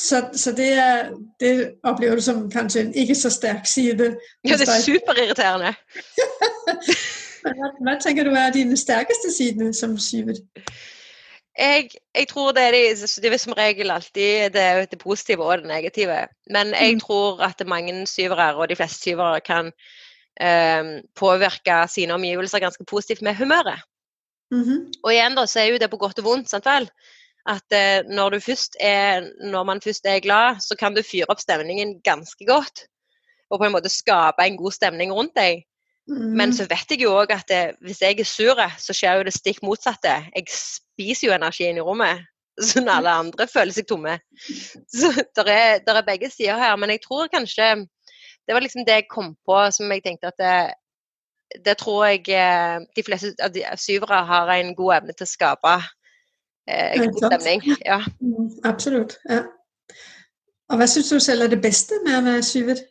så, 0.08 0.30
så 0.34 0.52
det, 0.52 0.74
er, 0.74 1.12
det, 1.40 1.74
opplever 1.84 2.16
du 2.16 2.22
som 2.22 2.52
kanskje 2.52 2.82
en 2.82 2.94
ikke 2.94 3.16
så 3.16 3.30
sterk 3.30 3.68
side? 3.68 4.16
Ja, 4.48 4.58
det 4.58 4.70
er 4.70 4.82
superirriterende. 4.86 5.74
hva, 7.44 7.74
hva, 7.82 8.00
tenker 8.00 8.24
du 8.24 8.36
er 8.36 8.56
dine 8.56 8.78
sterkeste 8.78 9.32
sider 9.38 9.72
som 9.72 9.98
syver? 9.98 10.34
Jeg, 11.60 11.90
jeg, 12.16 12.28
tror 12.30 12.54
det 12.56 12.64
er, 12.64 12.72
de, 12.72 13.08
det 13.22 13.34
er 13.34 13.42
som 13.42 13.54
regel 13.58 13.92
alltid 13.92 14.54
det, 14.56 14.92
det, 14.92 15.00
positive 15.02 15.44
og 15.44 15.60
det 15.60 15.68
negative. 15.68 16.22
Men 16.48 16.72
jeg 16.72 16.96
mm. 16.96 17.02
tror 17.04 17.42
at 17.44 17.64
mange 17.68 18.08
syvere, 18.08 18.54
og 18.56 18.70
de 18.70 18.78
fleste 18.80 19.02
syvere, 19.04 19.42
kan 19.44 19.72
eh, 20.40 21.04
påvirke 21.20 21.82
sine 21.92 22.16
omgivelser 22.16 22.64
ganske 22.64 22.86
positivt 22.88 23.22
med 23.22 23.36
humøret. 23.36 23.84
Mm 24.52 24.64
-hmm. 24.64 24.92
Og 25.04 25.14
igjen 25.14 25.36
da, 25.36 25.46
så 25.46 25.60
er 25.60 25.66
jo 25.66 25.78
det 25.78 25.90
på 25.90 25.98
godt 25.98 26.20
og 26.20 26.26
vondt. 26.26 26.50
sant 26.50 26.66
vel? 26.66 26.90
At 27.46 27.72
eh, 27.72 28.04
når, 28.08 28.36
er, 28.80 29.30
når, 29.52 29.64
man 29.64 29.82
først 29.82 30.06
er 30.06 30.20
glad, 30.20 30.60
så 30.60 30.76
kan 30.80 30.96
du 30.96 31.02
fyre 31.02 31.26
opp 31.30 31.40
stemningen 31.40 32.02
ganske 32.02 32.46
godt. 32.46 32.86
Og 33.50 33.60
på 33.60 33.66
en 33.66 33.72
måte 33.72 33.90
skape 33.90 34.44
en 34.46 34.58
god 34.58 34.72
stemning 34.72 35.14
rundt 35.14 35.36
deg. 35.36 35.64
Mm. 36.10 36.34
Men 36.38 36.54
så 36.56 36.66
vet 36.70 36.90
jeg 36.90 37.04
jo 37.04 37.14
òg 37.20 37.32
at 37.36 37.46
det, 37.52 37.62
hvis 37.86 38.02
jeg 38.02 38.18
er 38.18 38.28
sur, 38.28 38.60
så 38.82 38.96
skjer 38.98 39.20
jo 39.20 39.28
det 39.28 39.36
stikk 39.36 39.62
motsatte. 39.66 40.16
Jeg 40.34 40.50
spiser 40.50 41.30
jo 41.30 41.36
energien 41.36 41.78
i 41.78 41.86
rommet, 41.86 42.26
sånn 42.72 42.90
alle 42.92 43.14
andre 43.22 43.48
føler 43.48 43.76
seg 43.76 43.88
tomme. 43.90 44.18
Så 44.90 45.14
det 45.14 45.46
er, 45.54 45.80
er, 45.86 46.02
begge 46.08 46.32
sider 46.34 46.58
her. 46.60 46.76
Men 46.82 46.96
jeg 46.96 47.04
tror 47.06 47.30
kanskje 47.32 47.76
det 47.80 48.56
var 48.56 48.66
liksom 48.66 48.88
det 48.88 49.04
jeg 49.04 49.12
kom 49.12 49.36
på 49.46 49.62
som 49.76 49.92
jeg 49.94 50.02
tenkte 50.04 50.32
at 50.32 50.42
det, 50.42 50.56
det 51.66 51.78
tror 51.78 52.08
jeg 52.10 52.26
eh, 52.34 52.82
de 52.98 53.06
fleste 53.06 53.36
av 53.46 53.54
de 53.54 53.62
syvere 53.78 54.24
har 54.26 54.50
en 54.56 54.74
god 54.78 54.96
evne 54.98 55.14
til 55.14 55.28
å 55.28 55.30
skape 55.30 55.76
eh, 56.66 56.98
god 57.04 57.22
stemning. 57.22 57.64
Ja. 57.86 58.02
Mm, 58.18 58.50
absolutt. 58.66 59.20
Ja. 59.30 59.44
Og 60.70 60.82
hva 60.82 60.90
syns 60.90 61.14
du 61.14 61.20
selv 61.22 61.46
er 61.46 61.54
det 61.54 61.62
beste 61.62 62.02
med 62.06 62.18
å 62.18 62.26
være 62.26 62.46
syver? 62.46 62.82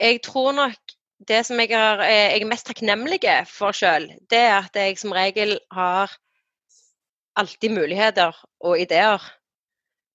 Jeg 0.00 0.20
tror 0.24 0.52
nok 0.56 0.95
det 1.18 1.44
som 1.46 1.60
jeg, 1.60 1.72
har, 1.72 2.02
eh, 2.04 2.34
jeg 2.34 2.42
er 2.42 2.50
mest 2.50 2.66
takknemlig 2.68 3.20
for 3.48 3.76
sjøl, 3.76 4.10
det 4.30 4.42
er 4.50 4.58
at 4.58 4.76
jeg 4.76 4.98
som 5.00 5.14
regel 5.16 5.56
har 5.72 6.12
alltid 7.36 7.72
muligheter 7.72 8.36
og 8.64 8.80
ideer. 8.80 9.22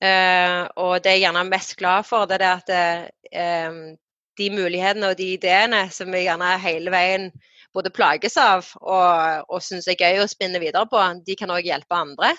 Eh, 0.01 0.61
og 0.81 1.01
det 1.03 1.17
jeg 1.17 1.25
gjerne 1.25 1.43
er 1.45 1.49
mest 1.49 1.75
glad 1.77 2.05
for, 2.05 2.25
det 2.25 2.41
er 2.41 2.57
at 2.57 2.69
uh, 2.73 3.97
de 4.37 4.47
mulighetene 4.49 5.11
og 5.11 5.17
de 5.17 5.33
ideene 5.35 5.83
som 5.93 6.09
vi 6.13 6.23
gjerne 6.25 6.55
hele 6.61 6.93
veien 6.93 7.27
både 7.73 7.91
plages 7.93 8.37
av 8.41 8.65
og, 8.81 9.45
og 9.47 9.61
syns 9.63 9.87
er 9.87 9.99
gøy 9.99 10.23
å 10.23 10.29
spinne 10.29 10.59
videre 10.59 10.87
på, 10.89 11.01
de 11.25 11.37
kan 11.39 11.53
òg 11.53 11.69
hjelpe 11.69 11.95
andre. 11.95 12.33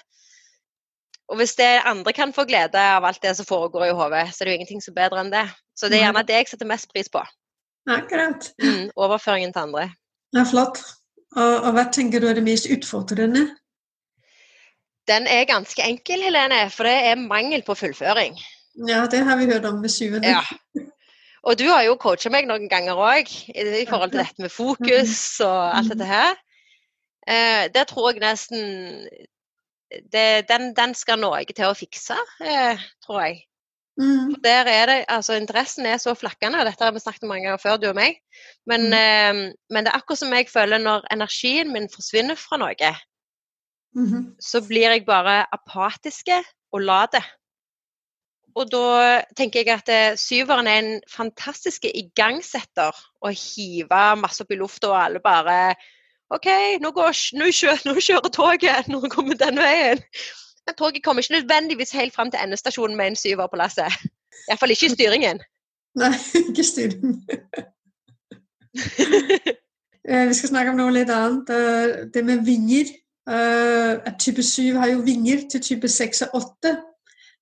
Og 1.32 1.38
hvis 1.40 1.54
det 1.56 1.70
andre 1.88 2.12
kan 2.12 2.34
få 2.36 2.44
glede 2.44 2.76
av 2.76 3.06
alt 3.08 3.22
det 3.22 3.36
som 3.38 3.48
foregår 3.48 3.86
i 3.88 3.94
hodet, 3.96 4.26
så 4.34 4.42
er 4.42 4.48
det 4.48 4.52
jo 4.52 4.58
ingenting 4.60 4.82
som 4.84 4.92
er 4.92 5.04
bedre 5.04 5.22
enn 5.22 5.32
det. 5.32 5.46
Så 5.78 5.88
det 5.88 6.00
er 6.00 6.08
gjerne 6.08 6.26
det 6.28 6.42
jeg 6.42 6.50
setter 6.50 6.68
mest 6.68 6.90
pris 6.92 7.08
på. 7.08 7.22
Akkurat. 7.90 8.52
Mm, 8.62 8.90
overføringen 8.96 9.52
til 9.52 9.60
andre. 9.66 9.88
Ja, 10.36 10.44
flott. 10.46 10.78
Og, 11.36 11.54
og 11.66 11.72
hva 11.76 11.86
tenker 11.92 12.20
du 12.20 12.28
er 12.28 12.36
det 12.38 12.44
mest 12.46 12.68
utfordrende? 12.70 13.46
Den 15.08 15.26
er 15.26 15.48
ganske 15.48 15.82
enkel, 15.82 16.22
Helene, 16.22 16.68
for 16.70 16.86
det 16.86 16.94
er 17.10 17.18
mangel 17.18 17.64
på 17.66 17.74
fullføring. 17.74 18.36
Ja, 18.88 19.06
det 19.10 19.24
har 19.26 19.36
vi 19.36 19.48
hørt 19.50 19.64
om 19.64 19.80
med 19.82 19.90
syvende. 19.90 20.28
Ja. 20.28 20.42
Og 21.42 21.58
du 21.58 21.64
har 21.66 21.82
jo 21.82 21.98
coacha 21.98 22.30
meg 22.30 22.46
noen 22.46 22.68
ganger 22.70 22.98
òg 23.02 23.26
i, 23.50 23.64
i 23.82 23.86
forhold 23.88 24.12
til 24.12 24.22
dette 24.22 24.44
med 24.44 24.52
fokus 24.54 25.40
og 25.42 25.76
alt 25.76 25.90
dette 25.90 26.06
her. 26.06 26.36
Eh, 27.26 27.66
der 27.74 27.84
tror 27.90 28.12
jeg 28.12 28.22
nesten 28.22 29.08
det, 30.12 30.48
den, 30.48 30.70
den, 30.76 30.94
skal 30.94 31.18
noe 31.20 31.42
til 31.50 31.68
å 31.68 31.76
fikse, 31.76 32.16
eh, 32.42 32.78
tror 33.04 33.24
jeg. 33.26 33.42
Mm. 34.00 34.34
Der 34.44 34.68
er 34.72 34.86
det, 34.88 35.04
altså 35.08 35.36
Interessen 35.36 35.86
er 35.86 35.98
så 36.00 36.14
flakkende, 36.16 36.64
dette 36.64 36.84
har 36.84 36.94
vi 36.94 37.02
snakket 37.02 37.26
om 37.26 37.28
mange 37.28 37.44
ganger 37.44 37.60
før, 37.60 37.76
du 37.76 37.90
og 37.90 37.98
meg. 37.98 38.16
Men, 38.66 38.88
mm. 38.88 38.96
eh, 38.96 39.52
men, 39.70 39.84
det 39.84 39.92
er 39.92 39.98
akkurat 39.98 40.22
som 40.22 40.32
jeg 40.32 40.48
føler 40.48 40.80
når 40.80 41.04
energien 41.12 41.72
min 41.72 41.90
forsvinner 41.92 42.38
fra 42.40 42.56
noe, 42.62 42.94
mm 43.94 44.06
-hmm. 44.06 44.24
så 44.40 44.60
blir 44.68 44.90
jeg 44.90 45.04
bare 45.06 45.46
apatiske 45.52 46.44
og 46.72 46.80
later. 46.80 47.24
Og 48.54 48.68
da 48.72 49.22
tenker 49.36 49.60
jeg 49.60 49.68
at 49.68 49.88
eh, 49.88 50.16
syveren 50.16 50.66
er 50.66 50.78
en 50.78 51.00
fantastisk 51.08 51.84
igangsetter. 51.94 52.92
Å 53.24 53.28
hive 53.28 54.16
masse 54.20 54.42
opp 54.44 54.50
i 54.50 54.58
lufta, 54.60 54.88
og 54.88 55.04
alle 55.04 55.20
bare 55.24 55.74
OK, 56.32 56.48
nå, 56.80 56.90
går, 56.96 57.16
nå, 57.36 57.50
kjører, 57.52 57.82
nå 57.84 58.00
kjører 58.00 58.32
toget 58.32 58.88
nå 58.88 59.02
kommer 59.12 59.36
den 59.40 59.60
veien. 59.60 60.00
Men 60.66 60.74
toget 60.78 61.04
kommer 61.04 61.22
ikke 61.22 61.32
nødvendigvis 61.40 61.90
helt 61.90 62.14
fram 62.14 62.30
til 62.30 62.40
endestasjonen 62.44 62.96
med 62.96 63.06
en 63.06 63.16
syver 63.16 63.46
på 63.46 63.56
lasset. 63.56 63.92
Iallfall 64.48 64.70
ikke 64.70 64.86
i 64.86 64.94
styringen. 64.96 65.40
Nei, 66.00 66.14
ikke 66.48 66.64
styringen. 66.64 67.22
Eh, 70.08 70.28
vi 70.28 70.34
skal 70.34 70.48
snakke 70.48 70.72
om 70.72 70.78
noe 70.80 70.90
litt 70.90 71.10
annet. 71.14 71.50
Eh, 71.54 71.90
det 72.14 72.24
med 72.26 72.40
vinger. 72.42 72.88
At 73.30 74.16
type 74.18 74.42
7 74.42 74.74
har 74.74 74.88
jo 74.90 75.04
vinger 75.06 75.44
til 75.50 75.62
type 75.62 75.88
6 75.88 76.22
og 76.26 76.40
8. 76.40 76.72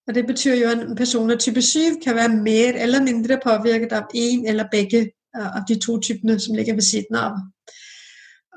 Og 0.09 0.14
det 0.14 0.26
betyr 0.26 0.54
jo 0.54 0.68
at 0.68 0.83
en 0.85 0.96
person 0.96 1.30
av 1.30 1.38
type 1.40 1.62
7 1.62 1.96
kan 2.04 2.18
være 2.18 2.28
mer 2.28 2.76
eller 2.85 3.00
mindre 3.00 3.40
påvirket 3.40 3.92
av 3.96 4.12
én 4.12 4.44
eller 4.44 4.68
begge 4.68 5.06
av 5.35 5.64
de 5.68 5.78
to 5.80 5.96
typene 6.00 6.37
som 6.40 6.54
ligger 6.54 6.74
ved 6.74 6.83
siden 6.83 7.16
av. 7.16 7.38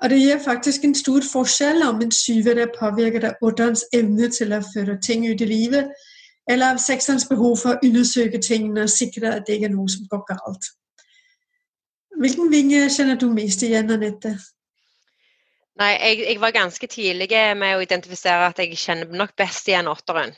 Og 0.04 0.10
det 0.10 0.20
gir 0.20 0.39
faktisk 0.44 0.84
en 0.84 0.96
stor 0.96 1.24
forskjell 1.32 1.84
om 1.88 2.02
en 2.04 2.12
syver 2.12 2.58
der 2.60 2.72
påvirket 2.80 3.24
av 3.24 3.46
åtterens 3.48 3.86
evne 3.96 4.28
til 4.36 4.52
å 4.52 4.60
føre 4.74 4.98
ting 5.00 5.24
ut 5.30 5.42
i 5.42 5.48
livet, 5.48 5.94
eller 6.52 6.74
av 6.76 6.82
sekserens 6.84 7.24
behov 7.30 7.56
for 7.62 7.78
å 7.78 7.88
undersøke 7.88 8.42
tingene 8.44 8.84
og 8.84 8.92
sikre 8.92 9.32
at 9.32 9.48
det 9.48 9.56
ikke 9.58 9.70
er 9.70 9.78
noe 9.78 9.92
som 9.94 10.10
går 10.12 10.26
galt. 10.34 10.68
Hvilken 12.20 12.52
vinge 12.52 12.82
kjenner 12.92 13.16
du 13.20 13.30
mest 13.32 13.63
igjen, 13.63 13.94
Anette? 13.96 14.34
Nei, 15.80 15.94
jeg, 15.96 16.20
jeg, 16.28 16.39
var 16.44 16.54
ganske 16.54 16.88
tidlig 16.92 17.30
med 17.58 17.78
å 17.78 17.86
identifisere 17.86 18.52
at 18.52 18.60
jeg 18.60 18.78
kjenner 18.78 19.16
nok 19.24 19.32
best 19.39 19.72
igjen 19.72 19.88
åtteren. 19.88 20.36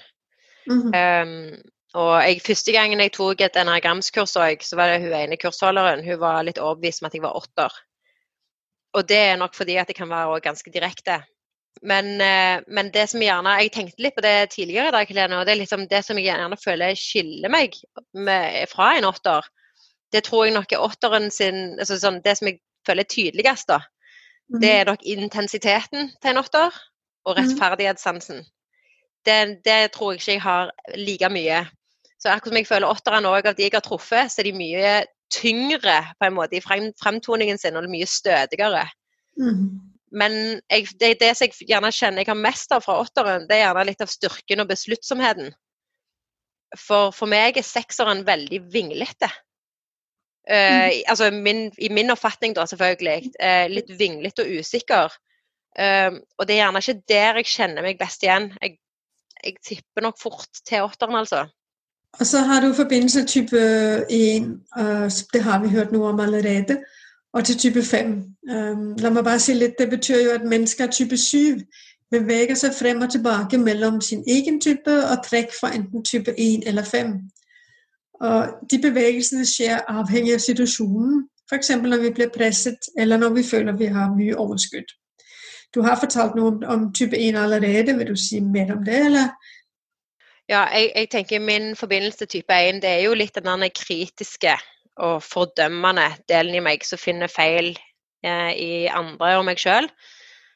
Mm 0.69 0.81
-hmm. 0.81 1.23
um, 1.23 1.57
og 1.95 2.13
jeg, 2.23 2.41
første 2.45 2.71
gangen 2.71 2.99
jeg 2.99 3.11
tok 3.11 3.41
et 3.41 3.57
enagramskurs 3.57 4.29
så 4.29 4.75
var 4.75 4.87
det 4.87 5.01
hun 5.01 5.13
ene 5.13 5.37
kursholderen. 5.37 6.05
Hun 6.05 6.19
var 6.19 6.43
litt 6.43 6.57
overbevist 6.57 7.01
om 7.01 7.05
at 7.05 7.13
jeg 7.13 7.21
var 7.21 7.37
åtter. 7.37 7.84
Og 8.95 9.07
det 9.07 9.21
er 9.31 9.39
nok 9.39 9.55
fordi 9.57 9.77
at 9.81 9.89
det 9.91 9.97
kan 9.97 10.09
være 10.09 10.41
ganske 10.43 10.71
direkte. 10.71 11.19
Men, 11.83 12.13
uh, 12.23 12.63
men, 12.71 12.89
det 12.93 13.09
som 13.11 13.19
gjerne 13.19 13.57
Jeg 13.59 13.73
tenkte 13.75 14.01
litt 14.01 14.15
på 14.15 14.23
det 14.23 14.51
tidligere 14.53 14.89
i 14.89 14.95
dag, 14.95 15.09
Helene, 15.09 15.41
og 15.41 15.45
det 15.45 15.55
er 15.55 15.59
liksom 15.59 15.87
det 15.91 16.05
som 16.07 16.17
jeg 16.17 16.29
gjerne 16.29 16.57
føler 16.61 16.95
skiller 16.95 17.51
meg 17.51 17.75
med, 18.13 18.63
fra 18.71 18.93
en 18.95 19.09
åtter. 19.09 19.43
Det 20.13 20.23
tror 20.23 20.45
jeg 20.45 20.55
nok 20.55 20.71
er 20.71 20.85
åtteren 20.85 21.27
sin 21.33 21.75
altså 21.75 21.99
sånn, 21.99 22.21
Det 22.23 22.37
som 22.39 22.47
jeg 22.47 22.61
føler 22.87 23.03
er 23.03 23.11
tydeligst, 23.11 23.67
da 23.67 23.81
det 24.45 24.57
mhm. 24.57 24.63
er 24.63 24.85
nok 24.85 25.03
intensiteten 25.03 26.11
til 26.21 26.31
en 26.31 26.37
åtter 26.37 26.75
og 27.25 27.33
mhm. 27.33 27.39
rettferdighetssansen. 27.39 28.43
Det, 29.25 29.37
det, 29.65 29.91
tror 29.91 30.13
jeg 30.13 30.21
ikke 30.21 30.31
jeg 30.31 30.41
har 30.41 30.71
like 30.95 31.29
mye. 31.33 31.63
Så 32.21 32.29
akkurat 32.29 32.53
som 32.53 32.57
jeg 32.59 32.67
føler 32.67 32.91
åtterne 32.91 33.29
òg, 33.29 33.47
av 33.49 33.55
de 33.57 33.65
jeg 33.65 33.73
har 33.73 33.81
truffet, 33.81 34.29
så 34.31 34.41
er 34.41 34.49
de 34.49 34.57
mye 34.57 34.91
tyngre 35.33 35.97
på 36.19 36.27
en 36.27 36.35
måte 36.37 36.57
i 36.57 36.63
frem, 36.63 36.91
fremtoningen 37.01 37.59
sin, 37.61 37.77
og 37.77 37.89
mye 37.91 38.07
stødigere. 38.09 38.85
Mm. 39.39 39.67
Men 40.15 40.35
jeg, 40.71 40.87
det, 40.99 41.15
det 41.19 41.31
som 41.35 41.49
jeg 41.49 41.69
gjerne 41.69 41.91
kjenner 41.91 42.23
jeg 42.23 42.31
har 42.31 42.39
mest 42.39 42.71
av 42.75 42.85
fra 42.85 42.99
åtteren, 43.03 43.47
det 43.49 43.57
er 43.57 43.65
gjerne 43.65 43.87
litt 43.89 44.03
av 44.05 44.11
styrken 44.11 44.63
og 44.63 44.69
besluttsomheten. 44.71 45.51
For, 46.79 47.11
for 47.15 47.31
meg 47.31 47.57
er 47.59 47.65
sekseren 47.65 48.23
veldig 48.27 48.61
vinglete. 48.71 49.29
Uh, 50.45 50.93
altså 51.09 51.31
min, 51.33 51.67
I 51.81 51.89
min 51.89 52.13
oppfatning, 52.13 52.53
da, 52.55 52.67
selvfølgelig. 52.69 53.31
Uh, 53.39 53.65
litt 53.71 53.91
vinglete 53.99 54.45
og 54.45 54.59
usikker. 54.61 55.13
Uh, 55.75 56.21
og 56.37 56.47
det 56.47 56.55
er 56.55 56.63
gjerne 56.63 56.83
ikke 56.83 57.07
der 57.11 57.39
jeg 57.41 57.51
kjenner 57.51 57.85
meg 57.85 57.99
best 57.99 58.23
igjen. 58.23 58.51
Jeg, 58.61 58.77
jeg 59.41 59.57
tipper 59.65 60.05
nok 60.05 60.19
fort 60.21 60.61
til 60.67 60.85
åtteren, 60.85 61.17
altså. 61.23 61.45
Og 62.19 62.25
så 62.25 62.39
har 62.39 62.61
du 62.61 62.73
forbindelse 62.73 63.25
type 63.25 63.57
1, 64.09 64.59
og 64.75 65.11
det 65.33 65.41
har 65.43 65.61
vi 65.63 65.69
hørt 65.69 65.91
noe 65.91 66.09
om 66.09 66.19
allerede, 66.19 66.77
og 67.33 67.45
til 67.45 67.57
type 67.57 67.83
5. 67.83 68.23
Um, 68.51 68.95
la 68.97 69.09
meg 69.09 69.23
bare 69.23 69.39
si 69.39 69.53
litt, 69.53 69.75
Det 69.79 69.89
betyr 69.89 70.19
jo 70.23 70.31
at 70.31 70.47
mennesker 70.47 70.87
type 70.87 71.17
7 71.17 71.59
beveger 72.11 72.55
seg 72.55 72.73
frem 72.73 73.01
og 73.01 73.11
tilbake 73.11 73.57
mellom 73.57 74.01
sin 74.01 74.23
egen 74.27 74.61
type 74.61 74.91
og 75.11 75.23
trekk 75.25 75.51
fra 75.59 75.73
enten 75.75 76.03
type 76.03 76.31
1 76.37 76.67
eller 76.67 76.83
5. 76.83 77.13
Og 78.21 78.47
de 78.71 78.79
bevegelsene 78.81 79.45
skjer 79.45 79.81
avhengig 79.87 80.33
av 80.33 80.39
situasjonen, 80.39 81.25
f.eks. 81.51 81.69
når 81.69 82.01
vi 82.01 82.13
blir 82.15 82.31
presset, 82.37 82.87
eller 82.97 83.17
når 83.17 83.29
vi 83.29 83.43
føler 83.43 83.75
vi 83.77 83.85
har 83.85 84.15
mye 84.15 84.37
overskudd. 84.37 84.95
Du 85.75 85.81
har 85.81 85.99
fortalt 85.99 86.35
noe 86.35 86.55
om 86.71 86.87
type 86.93 87.17
1 87.17 87.35
allerede, 87.35 87.97
vil 87.97 88.07
du 88.07 88.15
si 88.15 88.39
mer 88.39 88.71
om 88.77 88.85
det, 88.85 89.05
eller? 89.09 89.35
Ja, 90.45 90.67
jeg, 90.69 90.91
jeg, 90.95 91.09
tenker 91.09 91.39
min 91.41 91.75
forbindelse 91.75 92.17
til 92.21 92.27
type 92.27 92.53
1 92.53 92.83
det 92.83 92.89
er 92.89 93.03
jo 93.07 93.15
litt 93.17 93.37
den 93.41 93.63
kritiske 93.73 94.53
og 95.01 95.23
fordømmende 95.25 96.05
delen 96.29 96.59
i 96.59 96.61
meg 96.61 96.85
som 96.85 97.01
finner 97.01 97.31
feil 97.31 97.71
eh, 98.23 98.51
i 98.53 98.69
andre 98.85 99.31
og 99.39 99.47
meg 99.47 99.59
sjøl. 99.59 99.89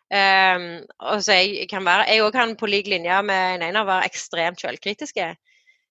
Um, 0.10 0.18
ehm, 0.18 0.68
og 1.06 1.26
jeg 1.26 1.68
kan 1.70 1.86
være, 1.86 2.06
jeg 2.10 2.22
òg 2.26 2.32
kan 2.34 2.56
på 2.58 2.70
lik 2.70 2.88
linje 2.90 3.18
med 3.26 3.56
en 3.56 3.66
ener 3.68 3.86
være 3.86 4.06
ekstremt 4.10 4.62
sjølkritiske. 4.62 5.28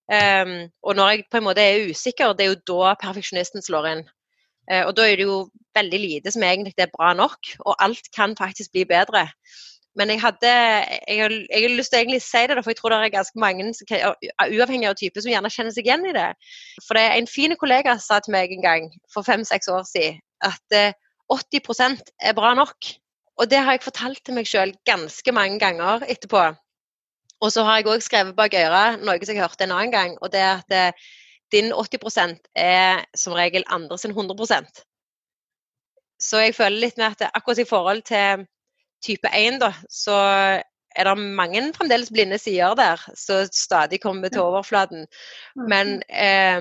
Um, 0.08 0.70
og 0.82 0.96
når 0.96 1.10
jeg 1.10 1.26
på 1.30 1.38
en 1.38 1.46
måte 1.46 1.62
er 1.62 1.90
usikker, 1.90 2.32
det 2.38 2.46
er 2.46 2.54
jo 2.54 2.62
da 2.70 2.94
perfeksjonisten 3.02 3.62
slår 3.66 3.90
inn. 3.92 4.04
Uh, 4.70 4.84
og 4.86 4.94
da 4.96 5.08
er 5.08 5.18
det 5.18 5.26
jo 5.26 5.48
veldig 5.74 6.00
lite 6.02 6.32
som 6.34 6.46
egentlig 6.46 6.74
er 6.78 6.94
bra 6.94 7.12
nok, 7.18 7.50
og 7.66 7.76
alt 7.82 8.10
kan 8.14 8.38
faktisk 8.38 8.72
bli 8.72 8.86
bedre. 8.86 9.26
Men 9.98 10.12
jeg 10.12 10.20
hadde 10.22 10.50
jeg 10.50 11.18
jeg 11.18 11.64
har 11.64 11.74
lyst 11.74 11.90
til 11.90 11.98
å 11.98 12.02
egentlig 12.04 12.22
si 12.22 12.44
det, 12.46 12.60
for 12.62 12.70
jeg 12.70 12.78
tror 12.78 12.94
det 12.94 12.98
er 13.02 13.14
ganske 13.16 13.42
mange, 13.42 13.72
uavhengig 14.46 14.88
av 14.90 14.96
type, 15.00 15.22
som 15.22 15.32
gjerne 15.32 15.50
kjenner 15.50 15.74
seg 15.74 15.88
igjen 15.88 16.06
i 16.06 16.14
det. 16.14 16.28
For 16.86 16.98
det 16.98 17.02
er 17.02 17.18
en 17.18 17.30
fin 17.30 17.54
kollega 17.58 17.96
sa 18.02 18.20
til 18.22 18.36
meg 18.36 18.54
en 18.54 18.64
gang 18.64 18.88
for 19.12 19.26
fem-seks 19.26 19.70
år 19.74 19.82
siden 19.88 20.20
at 20.46 20.78
uh, 20.78 20.94
80% 21.34 22.12
er 22.30 22.36
bra 22.38 22.54
nok. 22.54 22.92
Og 23.38 23.50
det 23.50 23.58
har 23.62 23.74
jeg 23.74 23.86
fortalt 23.86 24.22
til 24.24 24.38
meg 24.38 24.48
sjøl 24.50 24.72
ganske 24.88 25.34
mange 25.34 25.58
ganger 25.62 26.06
etterpå. 26.10 26.44
Og 27.42 27.52
så 27.54 27.62
har 27.66 27.78
jeg 27.78 27.90
òg 27.90 28.02
skrevet 28.02 28.36
bak 28.38 28.54
øret 28.58 29.02
noe 29.06 29.18
som 29.22 29.34
jeg 29.34 29.42
hørte 29.44 29.66
en 29.66 29.74
annen 29.76 29.94
gang, 29.94 30.14
og 30.22 30.32
det 30.34 30.40
er 30.42 30.62
at 30.62 30.74
eh, 30.74 31.08
din 31.54 31.70
80% 31.72 32.50
er 32.58 33.04
som 33.16 33.36
regel 33.38 33.66
andres 33.70 34.02
sin 34.04 34.12
100% 34.12 34.82
Så 36.18 36.42
jeg 36.42 36.54
føler 36.56 36.82
litt 36.82 36.98
med 36.98 37.14
at 37.14 37.30
akkurat 37.30 37.62
i 37.62 37.68
forhold 37.68 38.02
til 38.02 38.44
type 39.04 39.30
1, 39.34 39.60
da, 39.62 39.72
så 39.92 40.16
er 40.98 41.06
det 41.06 41.16
mange 41.38 41.62
fremdeles 41.76 42.10
blinde 42.10 42.38
sider 42.40 42.74
der 42.78 43.02
som 43.18 43.48
stadig 43.54 44.00
kommer 44.02 44.32
til 44.32 44.42
overflaten. 44.42 45.06
Men 45.68 46.00
eh, 46.08 46.60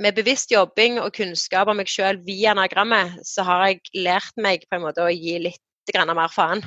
med 0.00 0.16
bevisst 0.16 0.52
jobbing 0.52 1.00
og 1.02 1.12
kunnskap 1.16 1.68
om 1.68 1.80
meg 1.80 1.90
sjøl 1.90 2.20
via 2.26 2.54
anagrammet, 2.54 3.18
så 3.26 3.44
har 3.48 3.66
jeg 3.66 4.04
lært 4.06 4.36
meg 4.40 4.68
på 4.68 4.78
en 4.78 4.86
måte 4.86 5.04
å 5.04 5.12
gi 5.12 5.38
litt 5.48 5.66
mer 5.90 6.30
faen 6.30 6.62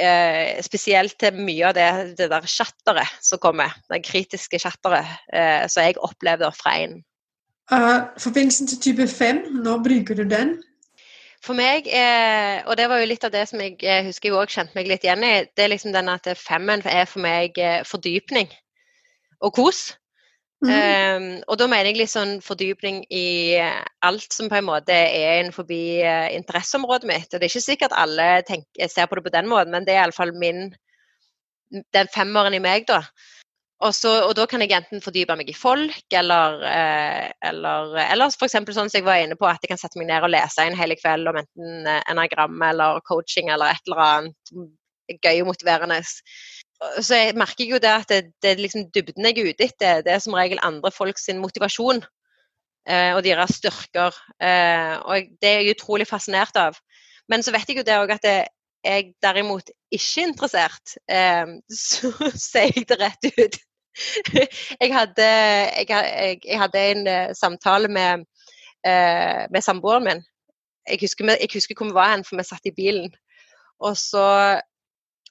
eh, 0.00 0.60
spesielt 0.64 1.16
til 1.20 1.36
mye 1.38 1.68
av 1.68 1.74
det, 1.76 1.88
det 2.18 2.28
der 2.32 2.46
chatteret 2.48 3.18
som 3.22 3.40
kommer, 3.42 3.74
det 3.90 4.04
kritiske 4.06 4.58
chatteret, 4.62 5.08
eh, 5.32 5.66
som 5.68 5.86
jeg 5.86 6.00
opplevde 6.02 6.50
fra 6.56 6.78
en. 6.84 7.02
Uh, 7.72 8.04
forbindelsen 8.20 8.68
til 8.68 8.80
type 8.80 9.06
5, 9.08 9.44
når 9.64 9.84
bruker 9.86 10.18
du 10.18 10.24
den? 10.28 10.58
For 11.44 11.56
meg, 11.56 11.88
eh, 11.92 12.62
og 12.64 12.78
det 12.80 12.86
var 12.88 13.02
jo 13.02 13.08
litt 13.10 13.24
av 13.26 13.32
det 13.34 13.42
som 13.50 13.60
jeg, 13.60 13.76
eh, 13.84 14.06
husker 14.06 14.30
jeg 14.30 14.38
òg 14.38 14.52
kjente 14.52 14.78
meg 14.78 14.88
litt 14.88 15.04
igjen 15.04 15.26
i, 15.26 15.34
det 15.44 15.66
er 15.66 15.74
liksom 15.74 15.92
den 15.92 16.08
at 16.08 16.30
femmen 16.40 16.80
er 16.88 17.04
for 17.10 17.20
meg 17.24 17.58
eh, 17.60 17.82
fordypning 17.84 18.48
og 19.44 19.52
kos. 19.58 19.90
Mm. 20.64 20.70
Um, 20.70 21.26
og 21.50 21.58
da 21.60 21.66
mener 21.68 21.90
jeg 21.90 21.98
litt 21.98 22.12
sånn 22.14 22.38
fordypning 22.40 23.02
i 23.12 23.58
alt 24.06 24.32
som 24.32 24.48
på 24.48 24.56
en 24.56 24.64
måte 24.64 24.94
er 24.94 25.42
innenfor 25.42 25.68
uh, 25.68 26.30
interesseområdet 26.32 27.10
mitt. 27.10 27.28
Og 27.28 27.36
det 27.36 27.44
er 27.44 27.52
ikke 27.52 27.66
sikkert 27.66 27.96
alle 28.00 28.28
tenker, 28.48 28.88
ser 28.88 29.10
på 29.10 29.18
det 29.18 29.26
på 29.26 29.34
den 29.34 29.50
måten, 29.50 29.74
men 29.74 29.84
det 29.84 29.92
er 29.92 30.06
iallfall 30.06 30.32
min 30.40 30.70
den 31.92 32.08
femmeren 32.14 32.56
i 32.56 32.62
meg, 32.64 32.86
da. 32.88 33.02
Og, 33.84 33.92
så, 33.92 34.10
og, 34.24 34.32
da 34.38 34.46
kan 34.48 34.62
jeg 34.64 34.72
enten 34.72 35.02
fordype 35.04 35.34
meg 35.36 35.50
i 35.52 35.56
folk, 35.56 36.06
eller, 36.16 36.62
eh, 36.64 37.26
eller, 37.50 37.92
eller 38.06 38.32
f.eks. 38.32 38.56
sånn 38.56 38.88
som 38.88 38.96
jeg 38.96 39.04
var 39.04 39.20
inne 39.20 39.36
på, 39.36 39.44
at 39.44 39.60
jeg 39.60 39.74
kan 39.74 39.80
sette 39.80 40.00
meg 40.00 40.08
ned 40.08 40.24
og 40.24 40.32
lese 40.32 40.64
en 40.64 40.78
hele 40.78 40.96
kveld 40.96 41.28
om 41.28 41.36
enten 41.42 41.90
enagram 41.92 42.64
eller 42.70 43.04
coaching 43.04 43.52
eller 43.52 43.74
et 43.74 43.84
eller 43.90 44.04
annet 44.06 44.54
gøy 45.20 45.42
og 45.42 45.50
motiverende 45.50 46.00
så 47.02 47.18
jeg 47.18 47.36
merker 47.38 47.68
jo 47.68 47.78
det 47.82 47.92
at 47.92 48.10
det, 48.10 48.20
det 48.42 48.50
er 48.50 48.60
liksom 48.62 48.88
dybden 48.94 49.28
jeg 49.28 49.38
er 49.38 49.50
ute 49.52 49.66
etter. 49.68 50.02
Det 50.04 50.12
er 50.12 50.22
som 50.22 50.36
regel 50.36 50.60
andre 50.62 50.90
folk 50.94 51.18
sin 51.20 51.40
motivasjon 51.42 52.02
eh, 52.88 53.12
og 53.14 53.22
deres 53.26 53.58
styrker. 53.60 54.16
Eh, 54.42 54.94
og 55.04 55.30
det 55.40 55.50
er 55.50 55.62
jeg 55.62 55.76
utrolig 55.76 56.08
fascinert 56.10 56.56
av. 56.60 56.78
Men 57.30 57.44
så 57.44 57.54
vet 57.54 57.70
jeg 57.70 57.80
jo 57.80 57.86
det 57.86 57.98
òg 58.00 58.14
at 58.16 58.26
jeg 58.28 58.48
er 58.84 59.12
derimot 59.24 59.70
ikke 59.94 60.26
interessert. 60.28 60.96
Eh, 61.08 61.56
så 61.86 62.12
sier 62.32 62.74
jeg 62.74 62.88
det 62.90 63.00
rett 63.00 63.30
ut. 63.38 63.60
Jeg, 64.80 64.90
hadde, 64.94 65.26
jeg, 65.26 65.86
jeg, 65.88 66.38
jeg 66.44 66.60
hadde, 66.60 66.84
en 66.90 67.08
uh, 67.08 67.34
samtale 67.38 67.88
med, 67.88 68.24
uh, 68.86 69.42
med 69.50 69.60
samboeren 69.62 70.04
min. 70.04 70.22
Jeg 70.88 71.00
husker, 71.00 71.36
jeg 71.40 71.52
husker 71.54 71.78
hvor 71.78 71.88
vi 71.88 71.96
var 71.96 72.12
hen, 72.12 72.24
for 72.24 72.36
vi 72.36 72.44
satt 72.44 72.68
i 72.68 72.76
bilen. 72.76 73.12
Og 73.80 73.96
så 73.96 74.24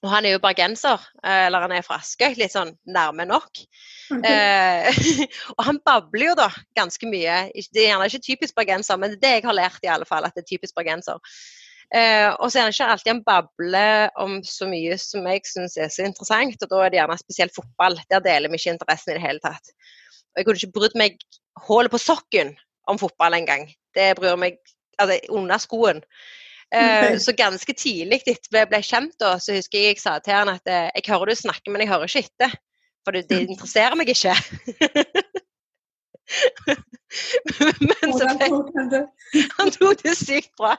og 0.04 0.12
han 0.12 0.26
er 0.28 0.36
jo 0.36 0.42
bergenser, 0.44 1.00
eh, 1.24 1.46
eller 1.48 1.64
han 1.64 1.72
er 1.72 1.84
fra 1.86 1.96
Askøy, 2.02 2.34
litt 2.36 2.52
sånn 2.52 2.74
nærme 2.92 3.24
nok. 3.30 3.62
Okay. 4.12 4.34
Eh, 4.36 5.28
og 5.56 5.64
han 5.64 5.80
babler 5.86 6.28
jo 6.28 6.34
da 6.42 6.50
ganske 6.76 7.08
mye. 7.08 7.38
Det 7.72 7.86
er 7.86 7.94
gjerne 7.94 8.10
ikke 8.12 8.26
typisk 8.26 8.58
bergenser, 8.60 9.00
men 9.00 9.14
det 9.14 9.22
er 9.22 9.24
det 9.24 9.34
jeg 9.38 9.46
har 9.48 9.58
lært 9.62 9.88
i 9.88 9.92
alle 9.94 10.08
fall, 10.10 10.28
at 10.28 10.36
det 10.36 10.44
er 10.44 10.50
typisk 10.52 10.76
bergenser. 10.76 11.24
Eh, 11.94 12.32
og 12.42 12.50
så 12.50 12.60
er 12.60 12.70
det 12.70 12.74
ikke 12.74 12.86
alltid 12.90 13.12
han 13.12 13.26
babler 13.28 14.08
om 14.22 14.40
så 14.48 14.66
mye 14.66 14.96
som 14.98 15.28
jeg 15.30 15.44
syns 15.46 15.76
er 15.78 15.92
så 15.94 16.08
interessant, 16.08 16.64
og 16.66 16.72
da 16.72 16.80
er 16.82 16.94
det 16.94 16.98
gjerne 16.98 17.18
spesielt 17.22 17.54
fotball. 17.54 18.00
Der 18.10 18.24
deler 18.26 18.50
vi 18.50 18.58
ikke 18.58 18.74
interessen 18.74 19.14
i 19.14 19.18
det 19.20 19.26
hele 19.26 19.44
tatt. 19.44 19.74
Og 20.34 20.42
jeg 20.42 20.48
kunne 20.48 20.62
ikke 20.62 20.78
brydd 20.80 20.98
meg 20.98 21.20
hullet 21.68 21.94
på 21.94 22.02
sokken 22.02 22.56
om 22.90 22.98
fotball 23.02 23.38
engang. 23.38 23.68
Det 23.94 24.16
bryr 24.18 24.40
meg 24.42 24.58
altså, 24.98 25.20
under 25.30 25.62
skoen. 25.62 26.02
Eh, 26.74 27.14
så 27.26 27.38
ganske 27.38 27.78
tidlig 27.78 28.24
etter 28.26 28.58
vi 28.58 28.66
ble 28.72 28.82
kjent, 28.82 29.14
da, 29.22 29.38
så 29.38 29.60
husker 29.60 29.78
jeg 29.78 29.94
jeg 29.94 30.02
sa 30.02 30.18
til 30.18 30.40
han 30.40 30.56
at 30.56 30.66
eh, 30.66 30.90
jeg 30.98 31.14
hører 31.14 31.30
du 31.30 31.44
snakker, 31.44 31.70
men 31.70 31.86
jeg 31.86 31.94
hører 31.94 32.10
ikke 32.10 32.26
etter. 32.26 32.58
For 33.04 33.14
det, 33.14 33.28
det 33.30 33.46
interesserer 33.46 33.94
meg 34.00 34.10
ikke. 34.10 34.34
men 37.90 38.14
så 38.18 38.28
Han 39.58 39.72
tok 39.72 40.04
det 40.04 40.16
sykt 40.18 40.52
bra. 40.58 40.74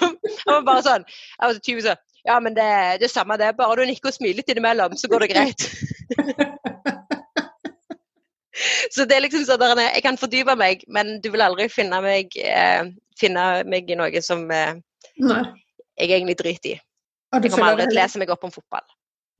han 0.00 0.16
var 0.46 0.64
bare 0.66 0.82
sånn 0.84 1.06
var 1.38 1.60
typisk 1.60 1.88
sånn 1.88 2.02
Ja, 2.28 2.38
men 2.40 2.54
det, 2.54 2.62
er 2.62 3.00
det 3.02 3.10
samme 3.10 3.36
det. 3.40 3.50
Bare 3.58 3.80
du 3.80 3.88
nikker 3.88 4.12
og 4.12 4.14
smiler 4.14 4.38
litt 4.38 4.52
innimellom, 4.52 4.94
så 4.98 5.10
går 5.10 5.24
det 5.24 5.32
greit. 5.32 5.64
så 8.94 9.06
det 9.08 9.16
er 9.16 9.24
liksom 9.24 9.42
sånn 9.48 9.82
Jeg 9.82 10.04
kan 10.06 10.20
fordype 10.20 10.54
meg, 10.58 10.84
men 10.86 11.16
du 11.24 11.32
vil 11.34 11.42
aldri 11.42 11.66
finne 11.72 11.98
meg, 12.04 12.36
eh, 12.38 12.86
finne 13.18 13.46
meg 13.66 13.90
i 13.90 13.98
noe 13.98 14.22
som, 14.22 14.46
eh, 14.54 14.78
jeg 15.18 16.08
egentlig 16.08 16.38
driter 16.38 16.76
i. 16.76 16.80
Du 17.42 17.48
kommer 17.48 17.72
aldri 17.72 17.88
til 17.88 17.96
å 17.96 18.00
lese 18.02 18.20
meg 18.22 18.30
opp 18.30 18.44
om 18.46 18.54
fotball. 18.54 18.86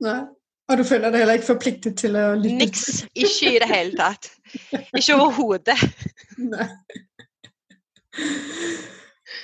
nei. 0.03 0.23
Og 0.71 0.79
du 0.79 0.83
føler 0.87 1.11
deg 1.11 1.23
heller 1.23 1.39
ikke 1.39 1.49
forpliktet 1.51 1.97
til 1.99 2.15
å 2.15 2.27
lytte? 2.39 2.59
Niks. 2.61 2.83
Ikke 3.13 3.51
i 3.51 3.59
det 3.59 3.67
hele 3.67 3.97
tatt. 3.99 4.29
Ikke 4.95 5.17
overhodet. 5.19 5.79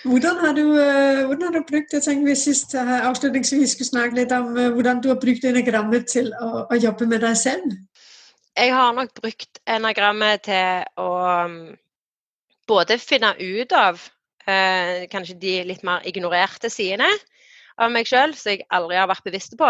Hvordan 0.05 0.38
har 0.39 0.53
du, 0.55 0.63
eh, 0.79 1.25
hvordan 1.25 1.43
har 1.49 1.55
du 1.58 1.65
brukt 1.67 1.93
jeg 1.93 2.03
tenker 2.05 2.29
vi 2.29 2.36
sist 2.39 2.75
eh, 2.77 2.91
avslutningsvis 3.10 3.73
skulle 3.75 3.89
snakke 3.89 4.15
litt 4.15 4.32
om 4.32 4.55
eh, 4.55 4.69
hvordan 4.71 5.01
du 5.03 5.10
har 5.12 5.19
brukt 5.19 5.43
enagrammet 5.43 6.08
til 6.08 6.32
å, 6.39 6.63
å 6.71 6.77
jobbe 6.79 7.08
med 7.10 7.25
deg 7.25 7.36
selv? 7.36 7.73
Jeg 8.55 8.71
har 8.75 8.93
nok 8.95 9.12
brukt 9.19 9.60
enagrammet 9.67 10.45
til 10.47 10.88
å 10.99 11.10
um, 11.45 11.60
både 12.69 12.99
finne 13.01 13.34
ut 13.39 13.75
av 13.75 13.99
eh, 14.47 15.05
kanskje 15.12 15.38
de 15.41 15.58
litt 15.67 15.84
mer 15.88 16.05
ignorerte 16.08 16.71
sidene 16.71 17.10
av 17.79 17.91
meg 17.91 18.08
sjøl, 18.08 18.36
som 18.36 18.53
jeg 18.53 18.65
aldri 18.75 18.99
har 18.99 19.10
vært 19.10 19.27
bevisst 19.27 19.55
på. 19.60 19.69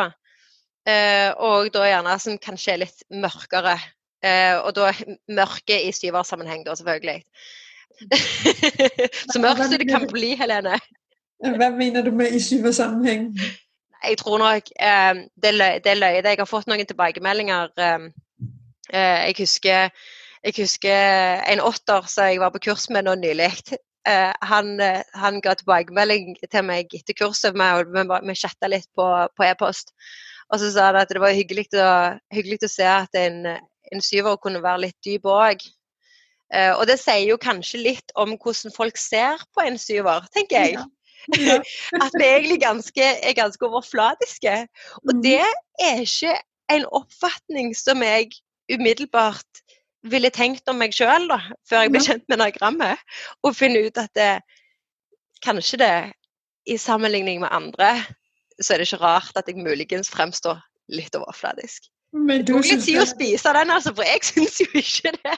Eh, 0.90 1.30
og 1.38 1.70
da 1.74 1.88
gjerne 1.90 2.20
som 2.22 2.38
kanskje 2.42 2.76
er 2.76 2.84
litt 2.86 3.08
mørkere. 3.14 3.78
Eh, 4.26 4.58
og 4.60 4.74
da 4.76 4.92
mørke 5.32 5.80
i 5.86 5.92
syversammenheng, 5.96 6.66
da, 6.68 6.76
selvfølgelig. 6.80 7.22
Så 9.32 9.42
mørkt 9.42 9.66
som 9.66 9.76
det 9.80 9.90
kan 9.90 10.08
bli, 10.12 10.34
Helene. 10.40 10.80
Hva 11.40 11.70
mener 11.72 12.04
du 12.04 12.12
med 12.12 12.36
i 12.36 12.40
syversammenheng? 12.44 13.32
Jeg 14.04 14.18
tror 14.18 14.40
nok 14.40 14.72
eh, 14.80 15.26
det, 15.44 15.54
løy, 15.56 15.80
det. 15.84 16.32
Jeg 16.32 16.40
har 16.40 16.48
fått 16.48 16.68
noen 16.68 16.88
tilbakemeldinger. 16.88 17.72
Eh, 17.80 18.08
eh, 18.94 19.20
jeg, 19.30 19.36
husker, 19.40 19.92
jeg 20.44 20.58
husker 20.60 21.44
en 21.52 21.64
åtter 21.64 22.08
som 22.12 22.32
jeg 22.32 22.42
var 22.44 22.56
på 22.56 22.64
kurs 22.70 22.90
med 22.92 23.08
nå 23.08 23.16
nylig. 23.20 23.52
Eh, 24.08 24.32
han, 24.52 24.72
han, 25.24 25.42
ga 25.44 25.56
tilbakemelding 25.60 26.38
til 26.48 26.66
meg 26.68 26.96
etter 26.96 27.16
kurset. 27.20 27.56
Vi 27.56 28.36
chatta 28.40 28.72
litt 28.72 28.88
på, 28.96 29.08
på 29.36 29.48
e-post. 29.48 29.96
Og 30.50 30.60
så 30.62 30.72
sa 30.74 30.90
han 30.90 31.00
at 31.02 31.12
det 31.14 31.22
var 31.22 31.36
hyggelig 31.36 31.68
å, 31.78 31.90
hyggelig 32.34 32.64
å 32.66 32.72
se 32.72 32.88
at 32.90 33.14
en, 33.20 33.44
en 33.94 34.02
syver 34.02 34.40
kunne 34.42 34.64
være 34.64 34.88
litt 34.88 34.98
dyp 35.06 35.28
òg. 35.30 35.62
Uh, 36.50 36.74
og 36.80 36.88
det 36.90 36.98
sier 36.98 37.28
jo 37.30 37.38
kanskje 37.38 37.84
litt 37.84 38.14
om 38.18 38.34
hvordan 38.42 38.74
folk 38.74 38.98
ser 38.98 39.38
på 39.54 39.62
en 39.62 39.78
syver, 39.78 40.26
tenker 40.36 40.64
jeg. 40.66 40.80
Ja. 40.80 40.88
Ja. 41.30 41.60
At 42.02 42.16
vi 42.18 42.26
egentlig 42.26 42.56
ganske, 42.64 43.06
er 43.22 43.34
ganske 43.38 43.66
overfladiske. 43.68 44.54
Og 45.04 45.12
Mhm. 45.14 45.20
det 45.22 45.44
er 45.84 46.00
ikke 46.02 46.32
en 46.74 46.86
oppfatning 46.96 47.76
som 47.78 48.02
jeg 48.02 48.32
umiddelbart 48.72 49.62
ville 50.10 50.32
tenkt 50.34 50.70
om 50.72 50.80
meg 50.80 50.96
sjøl, 50.96 51.28
før 51.70 51.84
jeg 51.84 51.92
ble 51.92 52.02
kjent 52.02 52.26
med 52.32 52.40
diagrammet. 52.42 52.98
Og 53.44 53.54
finne 53.54 53.84
ut 53.86 54.00
at 54.02 54.10
det, 54.16 54.32
kanskje 55.46 55.78
det, 55.84 56.14
i 56.66 56.78
sammenligning 56.78 57.44
med 57.44 57.52
andre, 57.52 57.92
så 58.62 58.74
er 58.74 58.82
det 58.82 58.90
ikke 58.90 59.04
rart 59.04 59.38
at 59.40 59.48
jeg 59.48 59.60
muligens 59.60 60.12
fremstår 60.12 60.60
litt 60.94 61.16
overfladisk. 61.16 61.88
Men 62.14 62.42
Det 62.42 62.50
du 62.50 62.58
tok 62.58 62.68
litt 62.72 62.84
tid 62.88 63.04
å 63.04 63.08
spise 63.08 63.54
den, 63.56 63.72
altså, 63.74 63.94
for 63.96 64.08
jeg 64.08 64.26
syns 64.26 64.60
jo 64.64 64.68
ikke 64.82 65.14
det. 65.20 65.38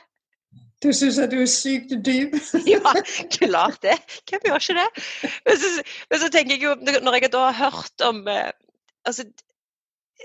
du 0.82 0.90
syns 0.96 1.20
at 1.22 1.34
du 1.34 1.42
er 1.42 1.52
sykt 1.52 1.94
dyp? 2.06 2.38
Ja, 2.72 2.96
klart 3.36 3.82
det. 3.84 3.98
Hvem 4.30 4.48
gjør 4.48 4.64
ikke 4.64 4.80
det? 4.80 5.06
Men 5.46 5.62
så, 5.62 5.72
men 6.10 6.24
så 6.24 6.32
tenker 6.34 6.56
jeg 6.56 6.64
jo, 6.66 6.76
når 7.04 7.20
jeg 7.20 7.34
da 7.34 7.46
har 7.50 7.60
hørt 7.60 8.08
om 8.08 8.24
eh, 8.32 8.50
altså, 9.06 9.28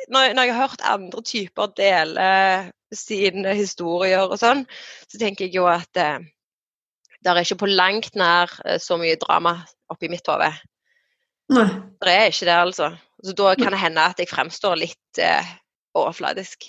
når, 0.09 0.33
når 0.37 0.43
jeg 0.43 0.55
har 0.55 0.69
hørt 0.69 0.87
andre 0.87 1.23
typer 1.23 1.75
dele 1.77 2.31
sine 2.95 3.57
historier 3.59 4.25
og 4.29 4.39
sånn, 4.41 4.65
så 5.11 5.19
tenker 5.21 5.49
jeg 5.49 5.59
jo 5.59 5.67
at 5.71 6.01
eh, 6.01 6.23
det 7.25 7.33
er 7.33 7.43
ikke 7.43 7.65
på 7.65 7.73
langt 7.73 8.15
nær 8.15 8.53
eh, 8.65 8.79
så 8.83 8.99
mye 9.01 9.19
drama 9.19 9.59
oppi 9.93 10.11
mitt 10.13 10.27
hode. 10.31 10.53
Nei. 11.55 11.67
Det 12.03 12.13
er 12.13 12.31
ikke 12.31 12.47
det, 12.49 12.57
altså. 12.57 12.91
Så 13.25 13.35
da 13.37 13.55
kan 13.59 13.73
det 13.73 13.81
hende 13.81 14.03
at 14.03 14.19
jeg 14.21 14.31
fremstår 14.31 14.79
litt 14.81 15.21
eh, 15.23 15.53
overfladisk. 15.97 16.67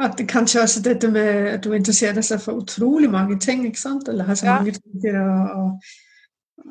At 0.00 0.16
det 0.18 0.28
kanskje 0.30 0.62
også 0.62 0.82
dette 0.84 1.10
med 1.10 1.48
at 1.56 1.64
du 1.64 1.72
interesserer 1.74 2.16
deg 2.16 2.40
for 2.40 2.62
utrolig 2.62 3.10
mange 3.10 3.38
ting, 3.42 3.66
ikke 3.66 3.80
sant? 3.80 4.08
Eller 4.08 4.24
har 4.24 4.38
så 4.38 4.46
Ja. 4.46 4.58
mange 4.60 4.76
tanker 4.78 5.18
og, 5.20 5.50
og, 5.58 5.70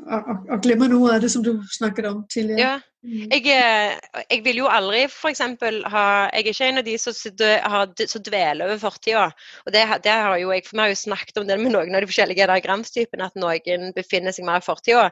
og, 0.08 0.46
og 0.50 0.62
glemmer 0.64 0.88
noe 0.88 1.16
av 1.16 1.22
det 1.22 1.32
som 1.32 1.44
du 1.44 1.60
snakket 1.72 2.08
om 2.10 2.24
tidligere. 2.32 2.60
Ja. 2.60 2.80
Mm. 3.04 3.28
Jeg, 3.32 3.46
eh, 3.48 4.24
jeg 4.32 4.42
vil 4.44 4.58
jo 4.60 4.68
aldri 4.68 5.06
f.eks. 5.08 5.40
ha 5.40 6.06
Jeg 6.34 6.42
er 6.42 6.50
ikke 6.52 6.68
en 6.68 6.82
av 6.82 6.88
de 6.88 6.98
som, 7.00 7.14
som 7.16 8.24
dveler 8.26 8.66
over 8.66 8.82
fortida. 8.82 9.30
Og 9.66 9.76
det, 9.76 9.86
det 10.04 10.16
har 10.16 10.40
jo 10.40 10.52
jeg, 10.52 10.66
for 10.66 10.76
vi 10.76 10.84
har 10.84 10.92
jo 10.96 11.04
snakket 11.04 11.38
om 11.38 11.48
det 11.48 11.60
med 11.60 11.76
noen 11.76 11.96
av 11.96 12.02
de 12.02 12.10
forskjellige 12.10 12.48
diagramstypene, 12.50 13.30
at 13.30 13.40
noen 13.40 13.94
befinner 13.96 14.36
seg 14.36 14.48
mer 14.48 14.64
i 14.64 14.66
fortida. 14.66 15.12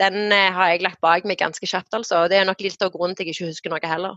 Den 0.00 0.32
eh, 0.32 0.52
har 0.54 0.72
jeg 0.72 0.82
lagt 0.84 1.00
bak 1.04 1.26
meg 1.28 1.40
ganske 1.40 1.66
kjapt, 1.66 1.92
altså. 1.94 2.24
Det 2.30 2.38
er 2.38 2.46
nok 2.48 2.62
litt 2.64 2.82
av 2.82 2.92
grunnen 2.94 3.16
til 3.16 3.24
at 3.24 3.32
jeg 3.32 3.36
ikke 3.36 3.50
husker 3.50 3.72
noe 3.72 3.90
heller. 3.90 4.16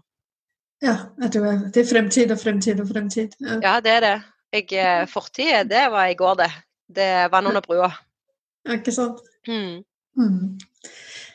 Ja, 0.84 0.96
det 1.20 1.80
er 1.80 1.88
fremtid 1.88 2.32
og 2.32 2.40
fremtid 2.40 2.80
og 2.84 2.90
fremtid. 2.90 3.36
Ja. 3.40 3.60
Ja, 3.64 3.76
det 3.84 3.92
er 3.92 4.06
det. 4.06 4.16
Jeg, 4.56 4.66
fortid, 4.70 5.12
Fortida, 5.12 5.64
det 5.68 5.84
var 5.92 6.08
i 6.08 6.16
går, 6.16 6.36
det. 6.44 6.52
Det 6.96 7.04
er 7.04 7.30
vann 7.32 7.48
under 7.48 7.62
brua. 7.62 7.90
Ikke 8.72 8.92
sant? 8.92 9.20
Mm. 9.48 9.84
Mm. 10.18 10.60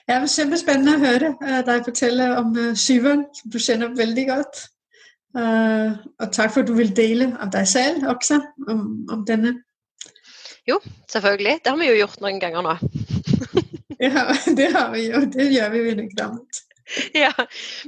Ja, 0.08 0.14
det 0.14 0.20
var 0.24 0.32
kjempespennende 0.34 0.96
å 0.96 1.02
høre 1.04 1.32
eh, 1.46 1.62
deg 1.66 1.88
fortelle 1.88 2.28
om 2.38 2.54
syveren, 2.74 3.26
som 3.36 3.52
du 3.52 3.58
kjenner 3.60 3.96
veldig 3.96 4.26
godt. 4.30 4.62
Uh, 5.30 5.94
og 6.18 6.32
takk 6.34 6.50
for 6.50 6.64
at 6.64 6.66
du 6.66 6.72
vil 6.74 6.90
dele 6.90 7.28
av 7.38 7.52
deg 7.54 7.68
selv 7.70 8.08
også, 8.10 8.40
om, 8.66 8.80
om 9.14 9.20
denne. 9.26 9.60
Selvfølgelig. 11.10 11.58
Det 11.64 11.70
har 11.72 11.78
vi 11.78 11.88
jo 11.88 11.98
gjort 11.98 12.20
noen 12.22 12.40
ganger 12.42 12.62
nå. 12.62 12.74
Ja, 14.06 14.26
det 14.56 14.72
har 14.72 14.92
vi 14.94 15.10
jo. 15.10 15.20
Det 15.28 15.50
gjør 15.52 15.70
vi 15.70 15.78
jo 15.78 15.90
i. 15.92 16.10
Ja, 17.14 17.32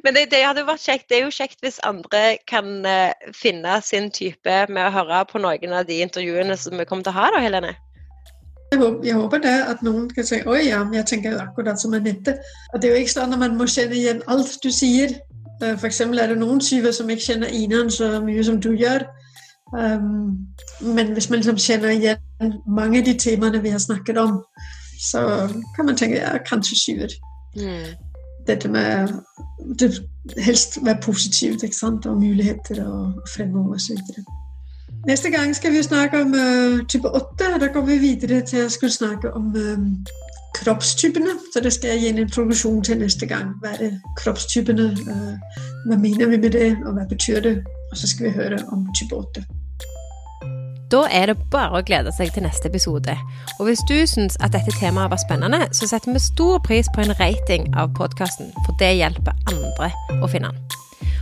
men 0.05 0.15
det, 0.15 0.27
det 0.31 0.43
hadde 0.45 0.67
vært 0.67 0.85
kjekt. 0.85 1.09
Det 1.09 1.19
er 1.19 1.25
jo 1.25 1.35
kjekt 1.35 1.65
hvis 1.65 1.81
andre 1.87 2.37
kan 2.51 2.85
eh, 2.87 3.31
finne 3.35 3.79
sin 3.83 4.11
type 4.15 4.59
med 4.69 4.85
å 4.87 4.93
høre 4.95 5.25
på 5.31 5.41
noen 5.43 5.75
av 5.75 5.89
de 5.89 6.03
intervjuene 6.05 6.57
som 6.59 6.77
vi 6.79 6.87
kommer 6.87 7.07
til 7.07 7.15
å 7.15 7.19
ha, 7.19 7.31
da, 7.35 7.41
Helene. 7.43 7.73
Jeg 8.73 8.81
håper, 8.81 9.01
jeg 9.05 9.17
håper 9.19 9.43
det 9.45 9.57
at 9.69 9.83
noen 9.85 10.07
kan 10.15 10.25
si 10.25 10.39
oi, 10.49 10.61
ja, 10.69 10.79
men 10.85 11.01
jeg 11.01 11.09
tenker 11.11 11.41
akkurat 11.43 11.81
som 11.81 11.97
Anette. 11.97 12.39
Og 12.73 12.81
det 12.81 12.89
er 12.89 12.95
jo 12.95 13.03
ikke 13.03 13.17
sånn 13.17 13.35
at 13.35 13.43
man 13.43 13.59
må 13.59 13.67
kjenne 13.69 13.99
igjen 13.99 14.23
alt 14.33 14.55
du 14.65 14.71
sier. 14.73 15.17
F.eks. 15.63 15.81
For 15.81 15.89
eksempel 15.91 16.23
er 16.23 16.33
det 16.33 16.39
noen 16.41 16.63
syver 16.65 16.95
som 16.97 17.11
ikke 17.13 17.27
kjenner 17.27 17.53
Inan 17.53 17.91
så 17.93 18.15
mye 18.25 18.45
som 18.47 18.61
du 18.63 18.73
gjør. 18.73 19.05
Um, 19.73 20.49
men 20.81 21.13
hvis 21.17 21.29
man 21.31 21.41
liksom 21.41 21.61
kjenner 21.61 21.93
igjen 21.95 22.57
mange 22.67 23.01
av 23.01 23.07
de 23.07 23.15
temaene 23.17 23.61
vi 23.65 23.73
har 23.73 23.81
snakket 23.81 24.19
om, 24.21 24.41
så 25.11 25.49
kan 25.77 25.87
man 25.87 25.97
tenke 25.97 26.21
ja, 26.21 26.37
kanskje 26.47 26.79
syver. 26.79 27.15
Mm. 27.57 27.93
Dette 28.47 28.69
med 28.69 29.09
det 29.79 30.03
helst 30.39 30.79
være 30.85 30.99
positivt, 31.03 31.63
ikke 31.63 31.77
sant? 31.77 32.07
og 32.07 32.21
muligheter 32.21 32.85
og 32.87 33.13
fremover 33.35 33.79
videre. 33.89 34.25
Neste 35.07 35.31
gang 35.31 35.57
skal 35.57 35.73
vi 35.73 35.83
snakke 35.83 36.21
om 36.23 36.35
uh, 36.35 36.87
type 36.87 37.11
8. 37.15 37.59
Da 37.61 37.67
går 37.67 37.81
vi 37.87 37.99
videre 37.99 38.41
til 38.47 38.67
å 38.67 38.69
skulle 38.71 38.93
snakke 38.93 39.33
om 39.35 39.51
um, 39.55 39.89
kroppstypene. 40.55 41.35
Så 41.53 41.61
det 41.61 41.73
skal 41.73 41.91
jeg 41.91 42.01
gi 42.01 42.13
en 42.13 42.23
introduksjon 42.23 42.85
til 42.85 42.99
neste 43.03 43.27
gang. 43.27 43.55
Hva 43.63 43.75
er 43.75 43.83
det 43.83 43.91
kroppstypene? 44.21 44.93
Uh, 45.09 45.59
hva 45.89 45.99
mener 45.99 46.31
vi 46.31 46.39
med 46.39 46.55
det, 46.55 46.77
og 46.87 46.95
hva 46.95 47.07
betyr 47.11 47.43
det? 47.43 47.57
Og 47.91 47.99
så 47.99 48.09
skal 48.09 48.29
vi 48.29 48.37
høre 48.39 48.63
om 48.73 48.87
type 48.99 49.17
8. 49.17 49.43
Da 50.93 51.07
er 51.09 51.31
det 51.31 51.39
bare 51.49 51.79
å 51.81 51.85
glede 51.89 52.13
seg 52.13 52.35
til 52.35 52.45
neste 52.45 52.69
episode. 52.69 53.15
Og 53.57 53.65
hvis 53.65 53.81
du 53.89 53.95
syns 54.09 54.37
at 54.45 54.53
dette 54.53 54.75
temaet 54.77 55.09
var 55.15 55.21
spennende, 55.23 55.63
så 55.73 55.89
setter 55.89 56.13
vi 56.13 56.21
stor 56.21 56.61
pris 56.67 56.91
på 56.93 57.01
en 57.01 57.15
rating 57.17 57.71
av 57.81 57.95
podkasten, 57.97 58.51
for 58.67 58.77
det 58.83 58.91
hjelper 58.99 59.33
andre 59.49 59.89
å 60.21 60.29
finne 60.29 60.53
den. 60.53 60.79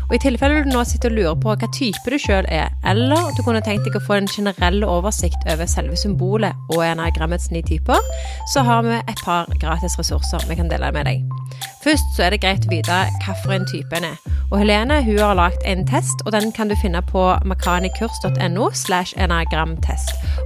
Og 0.08 0.16
I 0.16 0.22
tilfelle 0.24 0.64
du 0.64 0.72
nå 0.72 0.82
sitter 0.90 1.12
og 1.12 1.20
lurer 1.20 1.36
på 1.38 1.54
hva 1.54 1.68
type 1.70 2.10
du 2.10 2.18
sjøl 2.18 2.48
er, 2.50 2.72
eller 2.90 3.30
du 3.36 3.44
kunne 3.46 3.62
tenkt 3.62 3.86
deg 3.86 3.94
å 3.94 4.02
få 4.02 4.16
en 4.18 4.26
generell 4.32 4.82
oversikt 4.82 5.46
over 5.46 5.70
selve 5.70 5.94
symbolet 5.94 6.74
og 6.74 6.82
enagrammets 6.88 7.52
ni 7.54 7.62
typer, 7.62 8.10
så 8.50 8.66
har 8.66 8.82
vi 8.88 8.98
et 8.98 9.22
par 9.22 9.46
gratis 9.62 9.94
ressurser 10.02 10.50
vi 10.50 10.58
kan 10.58 10.72
dele 10.72 10.90
med 10.98 11.06
deg. 11.06 11.39
Først 11.84 12.16
så 12.16 12.26
er 12.26 12.34
det 12.34 12.42
greit 12.42 12.66
å 12.66 12.72
vite 12.72 12.98
hvilken 13.24 13.66
type 13.70 13.96
en 13.96 14.10
er. 14.12 14.18
Og 14.50 14.58
Helene 14.58 14.98
hun 15.06 15.18
har 15.18 15.38
lagd 15.38 15.62
en 15.64 15.86
test, 15.86 16.24
og 16.26 16.32
den 16.34 16.52
kan 16.52 16.68
du 16.68 16.76
finne 16.82 17.02
på 17.06 17.22
makanikurs.no. 17.46 18.70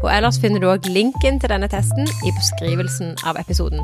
Og 0.03 0.09
ellers 0.13 0.41
finner 0.41 0.61
du 0.61 0.69
òg 0.69 0.89
linken 0.93 1.41
til 1.41 1.51
denne 1.51 1.69
testen 1.73 2.09
i 2.27 2.35
beskrivelsen 2.37 3.17
av 3.25 3.41
episoden. 3.41 3.81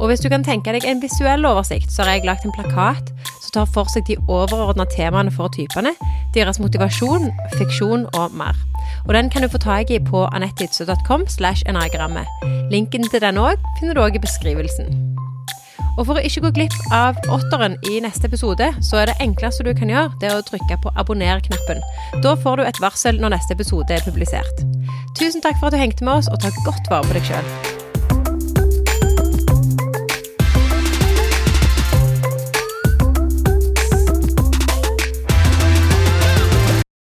Og 0.00 0.08
hvis 0.10 0.20
du 0.20 0.28
kan 0.28 0.42
tenke 0.44 0.72
deg 0.74 0.84
en 0.88 1.02
visuell 1.02 1.46
oversikt, 1.46 1.92
så 1.92 2.02
har 2.02 2.16
jeg 2.16 2.26
lagt 2.26 2.44
en 2.44 2.54
plakat 2.56 3.12
som 3.44 3.52
tar 3.54 3.70
for 3.70 3.90
seg 3.92 4.06
de 4.08 4.18
overordna 4.26 4.86
temaene 4.90 5.30
for 5.30 5.52
typene, 5.54 5.94
deres 6.34 6.58
motivasjon, 6.62 7.30
fiksjon 7.58 8.08
og 8.18 8.34
mer. 8.34 8.58
Og 9.06 9.14
den 9.14 9.30
kan 9.30 9.46
du 9.46 9.50
få 9.52 9.62
tak 9.62 9.90
i 9.90 10.02
på 10.02 10.26
enagrammet. 11.70 12.26
Linken 12.70 13.06
til 13.08 13.20
den 13.20 13.38
òg 13.38 13.60
finner 13.78 13.94
du 13.94 14.02
òg 14.02 14.16
i 14.16 14.24
beskrivelsen. 14.26 15.21
Og 15.98 16.06
for 16.08 16.16
å 16.16 16.24
ikke 16.24 16.46
gå 16.46 16.50
glipp 16.56 16.76
av 16.94 17.18
åtteren 17.32 17.76
i 17.90 17.98
neste 18.04 18.28
episode, 18.30 18.70
så 18.80 19.02
er 19.02 19.10
det 19.10 19.18
enkleste 19.24 19.66
du 19.66 19.72
kan 19.76 19.92
gjøre, 19.92 20.14
det 20.22 20.30
er 20.30 20.38
å 20.38 20.46
trykke 20.46 20.80
på 20.84 20.92
abonner-knappen. 20.96 21.84
Da 22.24 22.34
får 22.40 22.60
du 22.60 22.66
et 22.66 22.80
varsel 22.80 23.20
når 23.20 23.36
neste 23.36 23.56
episode 23.58 23.92
er 23.92 24.04
publisert. 24.06 24.64
Tusen 25.18 25.44
takk 25.44 25.60
for 25.60 25.68
at 25.68 25.76
du 25.76 25.82
hengte 25.82 26.08
med 26.08 26.22
oss, 26.22 26.32
og 26.32 26.40
ta 26.40 26.52
godt 26.64 26.88
vare 26.92 27.04
på 27.08 27.18
deg 27.18 27.32
sjøl. 27.32 27.91